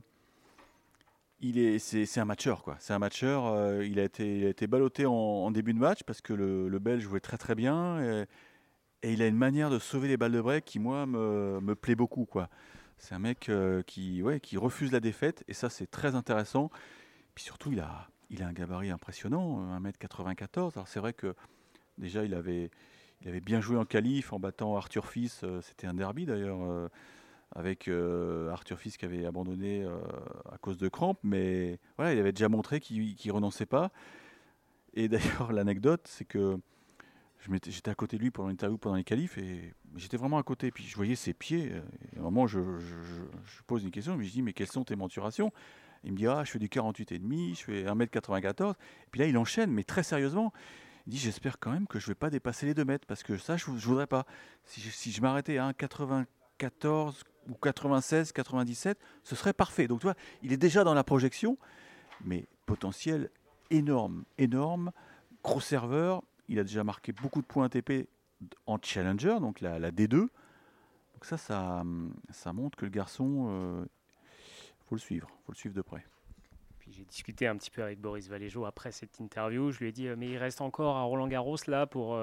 il 1.40 1.58
est, 1.58 1.78
c'est, 1.78 2.20
un 2.20 2.24
matcheur 2.24 2.62
quoi. 2.62 2.76
C'est 2.80 2.92
un 2.92 2.98
matcheur. 2.98 3.46
Euh, 3.46 3.84
il 3.84 3.98
a 3.98 4.04
été, 4.04 4.48
été 4.48 4.66
ballotté 4.66 5.06
en, 5.06 5.50
début 5.50 5.72
de 5.72 5.78
match 5.78 6.02
parce 6.04 6.20
que 6.20 6.32
le, 6.32 6.78
Belge 6.78 7.02
jouait 7.02 7.20
très 7.20 7.38
très 7.38 7.54
bien 7.54 8.00
et, 8.00 8.26
il 9.02 9.22
a 9.22 9.26
une 9.26 9.36
manière 9.36 9.70
de 9.70 9.78
sauver 9.78 10.08
les 10.08 10.18
balles 10.18 10.32
de 10.32 10.42
break 10.42 10.66
qui 10.66 10.78
moi 10.78 11.06
me, 11.06 11.74
plaît 11.74 11.94
beaucoup 11.94 12.26
quoi. 12.26 12.50
C'est 12.98 13.14
un 13.14 13.18
mec 13.18 13.48
euh, 13.48 13.82
qui, 13.82 14.22
ouais, 14.22 14.40
qui 14.40 14.58
refuse 14.58 14.92
la 14.92 15.00
défaite 15.00 15.42
et 15.48 15.54
ça 15.54 15.70
c'est 15.70 15.90
très 15.90 16.14
intéressant. 16.14 16.70
Puis 17.34 17.44
surtout 17.44 17.72
il 17.72 17.80
a, 17.80 18.10
il 18.28 18.42
a 18.42 18.46
un 18.46 18.52
gabarit 18.52 18.90
impressionnant, 18.90 19.80
1m94. 19.80 20.72
Alors 20.74 20.88
c'est 20.88 21.00
vrai 21.00 21.14
que 21.14 21.34
déjà 21.96 22.24
il 22.24 22.34
avait, 22.34 22.70
il 23.22 23.28
avait 23.28 23.40
bien 23.40 23.62
joué 23.62 23.78
en 23.78 23.86
qualif 23.86 24.34
en 24.34 24.38
battant 24.38 24.76
Arthur 24.76 25.06
Fils. 25.06 25.40
Euh, 25.44 25.62
c'était 25.62 25.86
un 25.86 25.94
derby 25.94 26.26
d'ailleurs 26.26 26.90
avec 27.52 27.88
euh, 27.88 28.50
Arthur 28.50 28.78
Fils 28.78 28.96
qui 28.96 29.04
avait 29.04 29.26
abandonné 29.26 29.82
euh, 29.82 29.98
à 30.50 30.58
cause 30.58 30.78
de 30.78 30.88
crampes, 30.88 31.18
mais 31.22 31.78
voilà, 31.96 32.12
il 32.12 32.18
avait 32.18 32.32
déjà 32.32 32.48
montré 32.48 32.80
qu'il 32.80 33.16
ne 33.24 33.32
renonçait 33.32 33.66
pas. 33.66 33.90
Et 34.94 35.08
d'ailleurs, 35.08 35.52
l'anecdote, 35.52 36.02
c'est 36.04 36.24
que 36.24 36.58
j'étais 37.66 37.90
à 37.90 37.94
côté 37.94 38.16
de 38.16 38.22
lui 38.22 38.30
pendant 38.30 38.48
l'interview, 38.48 38.78
pendant 38.78 38.96
les 38.96 39.04
qualifs, 39.04 39.38
et 39.38 39.74
j'étais 39.96 40.16
vraiment 40.16 40.38
à 40.38 40.42
côté. 40.42 40.70
Puis 40.70 40.84
je 40.84 40.94
voyais 40.94 41.16
ses 41.16 41.34
pieds. 41.34 41.72
Et 42.12 42.16
à 42.16 42.20
un 42.20 42.22
moment, 42.22 42.46
je, 42.46 42.60
pose 43.66 43.82
une 43.82 43.90
question, 43.90 44.20
je 44.20 44.30
dis 44.30 44.42
Mais 44.42 44.52
quelles 44.52 44.70
sont 44.70 44.84
tes 44.84 44.96
menturations 44.96 45.52
Il 46.04 46.12
me 46.12 46.16
dit 46.16 46.26
Ah, 46.26 46.44
je 46.44 46.52
fais 46.52 46.58
du 46.58 46.68
48,5, 46.68 47.58
je 47.58 47.64
fais 47.64 47.84
1m94. 47.84 48.72
Et 48.72 48.74
puis 49.10 49.20
là, 49.20 49.26
il 49.26 49.36
enchaîne, 49.36 49.72
mais 49.72 49.84
très 49.84 50.02
sérieusement. 50.02 50.52
Il 51.06 51.10
dit 51.12 51.18
J'espère 51.18 51.58
quand 51.58 51.72
même 51.72 51.88
que 51.88 51.98
je 51.98 52.06
ne 52.06 52.10
vais 52.10 52.16
pas 52.16 52.30
dépasser 52.30 52.66
les 52.66 52.74
2 52.74 52.84
mètres, 52.84 53.06
parce 53.06 53.24
que 53.24 53.36
ça, 53.36 53.56
je 53.56 53.70
ne 53.70 53.76
voudrais 53.76 54.06
pas. 54.06 54.24
Si 54.64 55.10
je 55.10 55.20
m'arrêtais 55.20 55.58
à 55.58 55.70
1,94, 55.70 57.24
ou 57.48 57.54
96, 57.54 58.32
97, 58.32 58.98
ce 59.24 59.34
serait 59.34 59.52
parfait. 59.52 59.88
Donc 59.88 60.00
tu 60.00 60.04
vois, 60.04 60.14
il 60.42 60.52
est 60.52 60.56
déjà 60.56 60.84
dans 60.84 60.94
la 60.94 61.04
projection, 61.04 61.56
mais 62.24 62.46
potentiel 62.66 63.30
énorme, 63.70 64.24
énorme, 64.38 64.92
gros 65.42 65.60
serveur. 65.60 66.22
Il 66.48 66.58
a 66.58 66.64
déjà 66.64 66.84
marqué 66.84 67.12
beaucoup 67.12 67.40
de 67.40 67.46
points 67.46 67.66
ATP 67.66 68.08
en 68.66 68.78
challenger, 68.82 69.38
donc 69.40 69.60
la, 69.60 69.78
la 69.78 69.90
D2. 69.90 70.08
Donc 70.10 70.28
ça, 71.22 71.36
ça, 71.36 72.52
montre 72.52 72.78
que 72.78 72.84
le 72.84 72.90
garçon, 72.90 73.46
euh, 73.50 73.84
faut 74.88 74.94
le 74.94 75.00
suivre, 75.00 75.28
faut 75.44 75.52
le 75.52 75.56
suivre 75.56 75.74
de 75.74 75.82
près. 75.82 76.04
J'ai 76.90 77.04
discuté 77.04 77.46
un 77.46 77.56
petit 77.56 77.70
peu 77.70 77.82
avec 77.82 78.00
Boris 78.00 78.28
Valéjo 78.28 78.64
après 78.64 78.92
cette 78.92 79.20
interview. 79.20 79.70
Je 79.70 79.78
lui 79.80 79.88
ai 79.88 79.92
dit, 79.92 80.08
mais 80.16 80.28
il 80.28 80.36
reste 80.36 80.60
encore 80.60 80.96
à 80.96 81.02
Roland 81.02 81.28
Garros 81.28 81.56
là 81.66 81.86
pour 81.86 82.18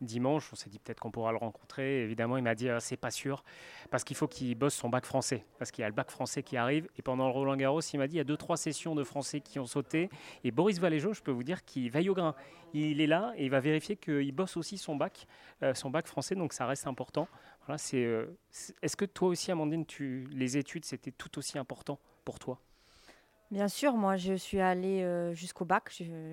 dimanche. 0.00 0.50
On 0.52 0.56
s'est 0.56 0.70
dit 0.70 0.78
peut-être 0.78 1.00
qu'on 1.00 1.10
pourra 1.10 1.32
le 1.32 1.38
rencontrer. 1.38 2.02
Évidemment, 2.02 2.36
il 2.36 2.42
m'a 2.42 2.54
dit, 2.54 2.68
c'est 2.80 2.96
pas 2.96 3.10
sûr, 3.10 3.44
parce 3.90 4.04
qu'il 4.04 4.16
faut 4.16 4.28
qu'il 4.28 4.54
bosse 4.54 4.74
son 4.74 4.88
bac 4.88 5.04
français, 5.04 5.44
parce 5.58 5.70
qu'il 5.70 5.82
y 5.82 5.84
a 5.84 5.88
le 5.88 5.94
bac 5.94 6.10
français 6.10 6.42
qui 6.42 6.56
arrive. 6.56 6.88
Et 6.96 7.02
pendant 7.02 7.26
le 7.26 7.32
Roland 7.32 7.56
Garros, 7.56 7.80
il 7.80 7.98
m'a 7.98 8.06
dit, 8.06 8.14
il 8.14 8.18
y 8.18 8.20
a 8.20 8.24
deux, 8.24 8.36
trois 8.36 8.56
sessions 8.56 8.94
de 8.94 9.04
français 9.04 9.40
qui 9.40 9.58
ont 9.58 9.66
sauté. 9.66 10.08
Et 10.44 10.50
Boris 10.50 10.78
Valéjo, 10.78 11.12
je 11.12 11.22
peux 11.22 11.32
vous 11.32 11.44
dire 11.44 11.64
qu'il 11.64 11.90
veille 11.90 12.08
au 12.08 12.14
grain. 12.14 12.34
Il 12.74 13.00
est 13.00 13.06
là 13.06 13.34
et 13.36 13.44
il 13.44 13.50
va 13.50 13.60
vérifier 13.60 13.96
qu'il 13.96 14.32
bosse 14.32 14.56
aussi 14.56 14.78
son 14.78 14.96
bac, 14.96 15.26
son 15.74 15.90
bac 15.90 16.06
français, 16.06 16.34
donc 16.34 16.52
ça 16.52 16.66
reste 16.66 16.86
important. 16.86 17.28
Voilà, 17.66 17.78
c'est, 17.78 18.26
est-ce 18.82 18.96
que 18.96 19.04
toi 19.04 19.28
aussi, 19.28 19.52
Amandine, 19.52 19.84
les 20.30 20.56
études, 20.56 20.84
c'était 20.84 21.12
tout 21.12 21.38
aussi 21.38 21.58
important 21.58 21.98
pour 22.24 22.38
toi? 22.38 22.58
Bien 23.52 23.68
sûr, 23.68 23.92
moi 23.98 24.16
je 24.16 24.32
suis 24.32 24.60
allée 24.60 25.02
euh, 25.02 25.34
jusqu'au 25.34 25.66
bac, 25.66 25.92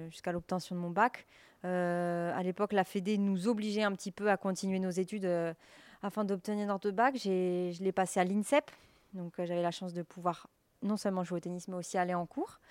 jusqu'à 0.09 0.31
l'obtention 0.31 0.73
de 0.73 0.79
mon 0.79 0.89
bac. 0.89 1.25
Euh, 1.65 2.31
à 2.33 2.41
l'époque, 2.43 2.71
la 2.71 2.85
Fédé 2.85 3.17
nous 3.17 3.49
obligeait 3.49 3.83
un 3.83 3.91
petit 3.91 4.13
peu 4.13 4.31
à 4.31 4.37
continuer 4.37 4.79
nos 4.79 4.89
études 4.89 5.25
euh, 5.25 5.53
afin 6.01 6.23
d'obtenir 6.23 6.65
notre 6.65 6.91
bac. 6.91 7.17
Je 7.17 7.83
l'ai 7.83 7.91
passé 7.91 8.21
à 8.21 8.23
l'INSEP, 8.23 8.71
donc 9.13 9.33
j'avais 9.37 9.61
la 9.61 9.71
chance 9.71 9.93
de 9.93 10.01
pouvoir 10.01 10.47
non 10.81 10.95
seulement 10.95 11.25
jouer 11.25 11.39
au 11.39 11.41
tennis, 11.41 11.67
mais 11.67 11.75
aussi 11.75 11.97
aller 11.97 12.13
en 12.13 12.25
cours. 12.25 12.61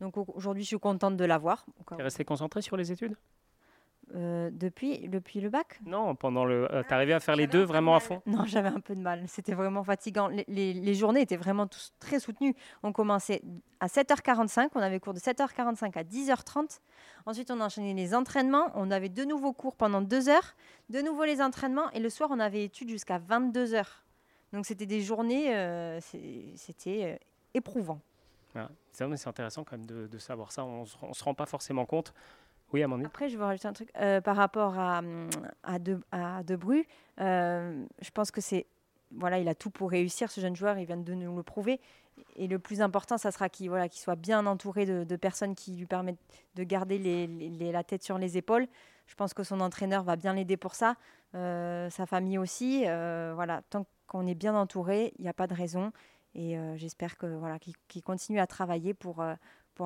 Donc 0.00 0.14
aujourd'hui, 0.16 0.62
je 0.62 0.68
suis 0.68 0.78
contente 0.78 1.18
de 1.18 1.24
l'avoir. 1.26 1.66
Tu 1.86 2.00
es 2.00 2.02
restée 2.02 2.24
concentrée 2.24 2.62
sur 2.62 2.78
les 2.78 2.92
études? 2.92 3.14
Euh, 4.14 4.50
depuis, 4.52 5.08
depuis 5.08 5.40
le 5.40 5.48
bac? 5.48 5.80
Non, 5.86 6.14
pendant 6.14 6.44
le. 6.44 6.70
Euh, 6.72 6.82
tu 6.86 6.92
arrivé 6.92 7.14
à 7.14 7.20
faire 7.20 7.36
les 7.36 7.46
deux 7.46 7.62
vraiment 7.62 7.94
à 7.94 8.00
fond? 8.00 8.20
Non, 8.26 8.44
j'avais 8.44 8.68
un 8.68 8.80
peu 8.80 8.94
de 8.94 9.00
mal. 9.00 9.24
C'était 9.26 9.54
vraiment 9.54 9.82
fatigant. 9.84 10.28
Les, 10.28 10.44
les, 10.74 10.94
journées 10.94 11.22
étaient 11.22 11.36
vraiment 11.36 11.66
tous 11.66 11.92
très 11.98 12.20
soutenues. 12.20 12.54
On 12.82 12.92
commençait 12.92 13.42
à 13.80 13.86
7h45, 13.86 14.68
on 14.74 14.80
avait 14.80 15.00
cours 15.00 15.14
de 15.14 15.18
7h45 15.18 15.98
à 15.98 16.04
10h30. 16.04 16.80
Ensuite, 17.24 17.50
on 17.50 17.60
enchaînait 17.60 17.94
les 17.94 18.14
entraînements. 18.14 18.70
On 18.74 18.90
avait 18.90 19.08
de 19.08 19.24
nouveaux 19.24 19.54
cours 19.54 19.76
pendant 19.76 20.02
deux 20.02 20.28
heures, 20.28 20.56
de 20.90 21.00
nouveau 21.00 21.24
les 21.24 21.40
entraînements. 21.40 21.90
Et 21.92 22.00
le 22.00 22.10
soir, 22.10 22.28
on 22.32 22.38
avait 22.38 22.64
études 22.64 22.90
jusqu'à 22.90 23.18
22h. 23.18 23.84
Donc, 24.52 24.66
c'était 24.66 24.86
des 24.86 25.00
journées, 25.00 25.56
euh, 25.56 25.98
c'était 26.00 27.18
éprouvant. 27.54 28.00
c'est 28.92 29.26
intéressant 29.26 29.64
quand 29.64 29.78
même 29.78 29.86
de, 29.86 30.06
de 30.06 30.18
savoir 30.18 30.52
ça. 30.52 30.64
On 30.64 30.82
ne 30.82 31.14
se 31.14 31.24
rend 31.24 31.32
pas 31.32 31.46
forcément 31.46 31.86
compte. 31.86 32.12
Oui, 32.72 32.82
Amandine. 32.82 33.06
Après, 33.06 33.28
je 33.28 33.36
veux 33.36 33.44
rajouter 33.44 33.68
un 33.68 33.72
truc 33.72 33.90
euh, 34.00 34.20
par 34.20 34.36
rapport 34.36 34.78
à, 34.78 35.02
à, 35.62 35.78
de, 35.78 36.00
à. 36.10 36.40
Euh, 37.20 37.84
je 38.00 38.10
pense 38.10 38.30
que 38.30 38.40
c'est. 38.40 38.66
Voilà, 39.14 39.38
il 39.38 39.48
a 39.48 39.54
tout 39.54 39.68
pour 39.68 39.90
réussir, 39.90 40.30
ce 40.30 40.40
jeune 40.40 40.56
joueur, 40.56 40.78
il 40.78 40.86
vient 40.86 40.96
de 40.96 41.12
nous 41.12 41.36
le 41.36 41.42
prouver. 41.42 41.80
Et 42.36 42.46
le 42.46 42.58
plus 42.58 42.80
important, 42.80 43.18
ça 43.18 43.30
sera 43.30 43.50
qu'il 43.50 43.68
voilà, 43.68 43.86
soit 43.90 44.16
bien 44.16 44.46
entouré 44.46 44.86
de, 44.86 45.16
personnes 45.16 45.54
qui 45.54 45.76
lui 45.76 45.84
permettent 45.84 46.18
de 46.54 46.62
garder 46.62 47.28
la 47.60 47.84
tête 47.84 48.02
sur 48.02 48.16
les 48.16 48.38
épaules. 48.38 48.66
Je 49.06 49.14
pense 49.14 49.34
que 49.34 49.42
son 49.42 49.60
entraîneur 49.60 50.02
va 50.02 50.16
bien 50.16 50.32
l'aider 50.32 50.56
pour 50.56 50.74
ça, 50.74 50.96
euh, 51.34 51.90
sa 51.90 52.06
famille 52.06 52.38
aussi. 52.38 52.84
voilà, 52.84 53.60
tant 53.68 53.84
qu'on 54.06 54.26
est 54.26 54.34
bien 54.34 54.54
entouré, 54.54 55.12
il 55.18 55.22
n'y 55.22 55.28
a 55.28 55.34
pas 55.34 55.46
de 55.46 55.54
raison. 55.54 55.92
Et 56.34 56.56
j'espère 56.76 57.18
que 57.18 57.26
voilà, 57.26 57.58
qu'il 57.58 58.02
continue 58.02 58.40
à 58.40 58.46
travailler 58.46 58.94
pour, 58.94 59.22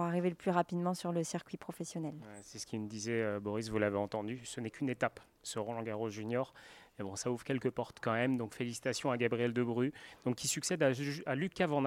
arriver 0.03 0.29
le 0.29 0.35
plus 0.35 0.51
rapidement 0.51 0.95
sur 0.95 1.13
le 1.13 1.25
circuit 1.25 1.57
professionnel. 1.57 2.15
c'est 2.43 2.59
ce 2.59 2.67
qu'il 2.67 2.81
me 2.81 2.89
disait 2.89 3.23
euh, 3.23 3.41
Boris, 3.41 3.69
vous 3.69 3.79
l'avez 3.79 3.99
entendu, 3.99 4.41
ce 4.45 4.61
n'est 4.61 4.71
qu'une 4.71 4.89
étape, 4.89 5.21
ce 5.43 5.59
Roland 5.59 5.83
Garros 5.83 6.11
Junior. 6.11 6.53
Mais 6.99 7.05
bon, 7.05 7.15
ça 7.17 7.31
ouvre 7.31 7.45
quelques 7.45 7.71
portes 7.71 7.99
quand 8.01 8.13
même. 8.13 8.39
Donc 8.39 8.55
félicitations 8.55 9.11
à 9.11 9.17
Gabriel 9.17 9.53
Debru, 9.53 9.93
donc 10.25 10.37
qui 10.37 10.49
succède 10.49 10.83
à, 10.83 10.91
à 11.27 11.35
Lucas 11.35 11.67
Van 11.67 11.83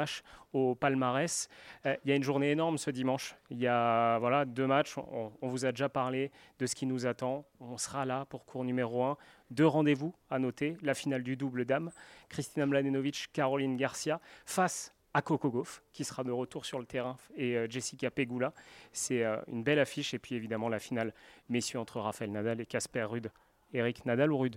au 0.53 0.75
palmarès. 0.75 1.49
Euh, 1.85 1.95
il 2.03 2.09
y 2.09 2.13
a 2.13 2.15
une 2.15 2.23
journée 2.23 2.51
énorme 2.51 2.77
ce 2.77 2.91
dimanche. 2.91 3.35
Il 3.49 3.57
y 3.59 3.67
a 3.67 4.19
voilà 4.19 4.45
deux 4.45 4.67
matchs. 4.67 4.97
On, 4.97 5.31
vous 5.41 5.65
a 5.65 5.71
déjà 5.71 5.89
parlé 5.89 6.31
de 6.59 6.65
ce 6.65 6.75
qui 6.75 6.85
nous 6.85 7.05
attend. 7.05 7.45
On 7.59 7.77
sera 7.77 8.05
là 8.05 8.25
pour 8.25 8.45
cours 8.45 8.63
numéro 8.63 9.03
1. 9.03 9.17
Deux 9.51 9.65
rendez-vous 9.65 10.13
à 10.29 10.37
noter. 10.37 10.77
La 10.81 10.93
finale 10.93 11.23
du 11.23 11.35
double 11.35 11.65
dame. 11.65 11.91
Christina 12.29 12.65
Mladenovic, 12.65 13.29
Caroline 13.33 13.77
Garcia 13.77 14.21
face 14.45 14.93
à 15.19 15.21
Coco 15.21 15.49
Gauff, 15.49 15.83
qui 15.91 16.05
sera 16.05 16.23
de 16.23 16.31
retour 16.31 16.65
sur 16.65 16.79
le 16.79 16.85
terrain, 16.85 17.17
et 17.35 17.57
euh, 17.57 17.67
Jessica 17.69 18.09
Pegula. 18.09 18.53
C'est 18.93 19.25
euh, 19.25 19.37
une 19.47 19.63
belle 19.63 19.79
affiche. 19.79 20.13
Et 20.13 20.19
puis 20.19 20.35
évidemment 20.35 20.69
la 20.69 20.79
finale 20.79 21.13
messieurs 21.49 21.79
entre 21.79 21.99
Raphaël 21.99 22.31
Nadal 22.31 22.61
et 22.61 22.65
Casper 22.65 23.03
Rude. 23.03 23.31
Eric 23.73 24.05
Nadal 24.05 24.31
ou 24.31 24.37
Rude 24.37 24.55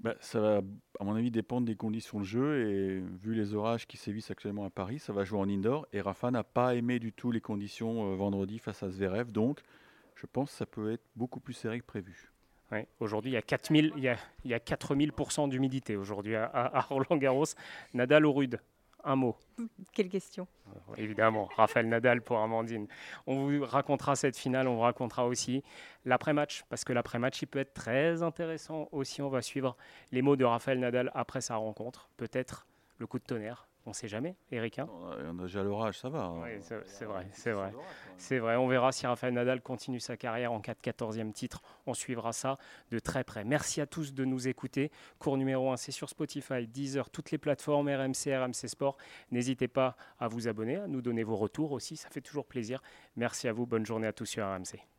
bah, 0.00 0.16
Ça 0.20 0.40
va, 0.40 0.60
à 0.98 1.04
mon 1.04 1.14
avis, 1.14 1.30
dépendre 1.30 1.66
des 1.66 1.76
conditions 1.76 2.18
de 2.18 2.24
jeu. 2.24 2.68
Et 2.68 3.00
vu 3.00 3.34
les 3.34 3.54
orages 3.54 3.86
qui 3.86 3.96
sévissent 3.96 4.32
actuellement 4.32 4.64
à 4.64 4.70
Paris, 4.70 4.98
ça 4.98 5.12
va 5.12 5.22
jouer 5.22 5.38
en 5.38 5.48
indoor. 5.48 5.86
Et 5.92 6.00
Rafa 6.00 6.32
n'a 6.32 6.42
pas 6.42 6.74
aimé 6.74 6.98
du 6.98 7.12
tout 7.12 7.30
les 7.30 7.40
conditions 7.40 8.10
euh, 8.10 8.16
vendredi 8.16 8.58
face 8.58 8.82
à 8.82 8.90
Zverev. 8.90 9.30
Donc, 9.30 9.60
je 10.16 10.26
pense 10.26 10.50
que 10.50 10.56
ça 10.56 10.66
peut 10.66 10.92
être 10.92 11.04
beaucoup 11.14 11.38
plus 11.38 11.54
serré 11.54 11.78
que 11.78 11.86
prévu. 11.86 12.30
Aujourd'hui, 12.98 13.30
il 13.30 13.34
y 13.34 13.36
a 13.36 13.42
4000, 13.42 13.92
il 13.96 14.02
y 14.02 14.08
a, 14.08 14.16
il 14.44 14.50
y 14.50 14.54
a 14.54 14.58
4000 14.58 15.12
d'humidité 15.48 15.94
aujourd'hui 15.94 16.34
à, 16.34 16.50
à, 16.52 16.80
Roland 16.80 17.16
Garros. 17.16 17.44
Nadal 17.92 18.26
ou 18.26 18.32
Rude 18.32 18.58
un 19.04 19.16
mot. 19.16 19.36
Quelle 19.92 20.08
question 20.08 20.46
Évidemment, 20.96 21.48
Raphaël 21.56 21.88
Nadal 21.88 22.22
pour 22.22 22.38
Amandine. 22.38 22.86
On 23.26 23.46
vous 23.46 23.64
racontera 23.64 24.16
cette 24.16 24.36
finale, 24.36 24.66
on 24.66 24.74
vous 24.74 24.80
racontera 24.80 25.26
aussi 25.26 25.62
l'après-match, 26.04 26.64
parce 26.68 26.84
que 26.84 26.92
l'après-match, 26.92 27.42
il 27.42 27.46
peut 27.46 27.60
être 27.60 27.74
très 27.74 28.22
intéressant 28.22 28.88
aussi. 28.92 29.22
On 29.22 29.28
va 29.28 29.42
suivre 29.42 29.76
les 30.10 30.22
mots 30.22 30.36
de 30.36 30.44
Raphaël 30.44 30.80
Nadal 30.80 31.10
après 31.14 31.40
sa 31.40 31.56
rencontre. 31.56 32.08
Peut-être 32.16 32.66
le 32.98 33.06
coup 33.06 33.18
de 33.18 33.24
tonnerre, 33.24 33.66
on 33.86 33.90
ne 33.90 33.94
sait 33.94 34.08
jamais, 34.08 34.36
Eric. 34.50 34.78
Hein 34.78 34.88
on 34.90 35.38
a 35.38 35.42
déjà 35.42 35.62
l'orage, 35.62 35.98
ça 35.98 36.08
va. 36.08 36.24
Hein. 36.24 36.42
Oui, 36.42 36.50
c'est 36.60 37.04
vrai, 37.04 37.28
c'est 37.32 37.52
vrai. 37.52 37.72
C'est 38.16 38.38
vrai, 38.38 38.56
on 38.56 38.66
verra 38.66 38.92
si 38.92 39.06
Rafael 39.06 39.34
Nadal 39.34 39.60
continue 39.60 40.00
sa 40.00 40.16
carrière 40.16 40.52
en 40.52 40.60
4 40.60 40.80
14e 40.80 41.32
titre. 41.32 41.62
On 41.86 41.94
suivra 41.94 42.32
ça 42.32 42.58
de 42.90 42.98
très 42.98 43.24
près. 43.24 43.44
Merci 43.44 43.80
à 43.80 43.86
tous 43.86 44.14
de 44.14 44.24
nous 44.24 44.48
écouter. 44.48 44.90
Cours 45.18 45.36
numéro 45.36 45.70
1, 45.70 45.76
c'est 45.76 45.92
sur 45.92 46.08
Spotify, 46.08 46.66
Deezer, 46.66 47.10
toutes 47.10 47.30
les 47.30 47.38
plateformes, 47.38 47.88
RMC, 47.88 48.34
RMC 48.34 48.68
Sport. 48.68 48.96
N'hésitez 49.30 49.68
pas 49.68 49.96
à 50.18 50.28
vous 50.28 50.48
abonner, 50.48 50.76
à 50.76 50.86
nous 50.86 51.02
donner 51.02 51.24
vos 51.24 51.36
retours 51.36 51.72
aussi, 51.72 51.96
ça 51.96 52.08
fait 52.08 52.20
toujours 52.20 52.46
plaisir. 52.46 52.82
Merci 53.16 53.48
à 53.48 53.52
vous, 53.52 53.66
bonne 53.66 53.84
journée 53.84 54.06
à 54.06 54.12
tous 54.12 54.26
sur 54.26 54.46
RMC. 54.46 54.93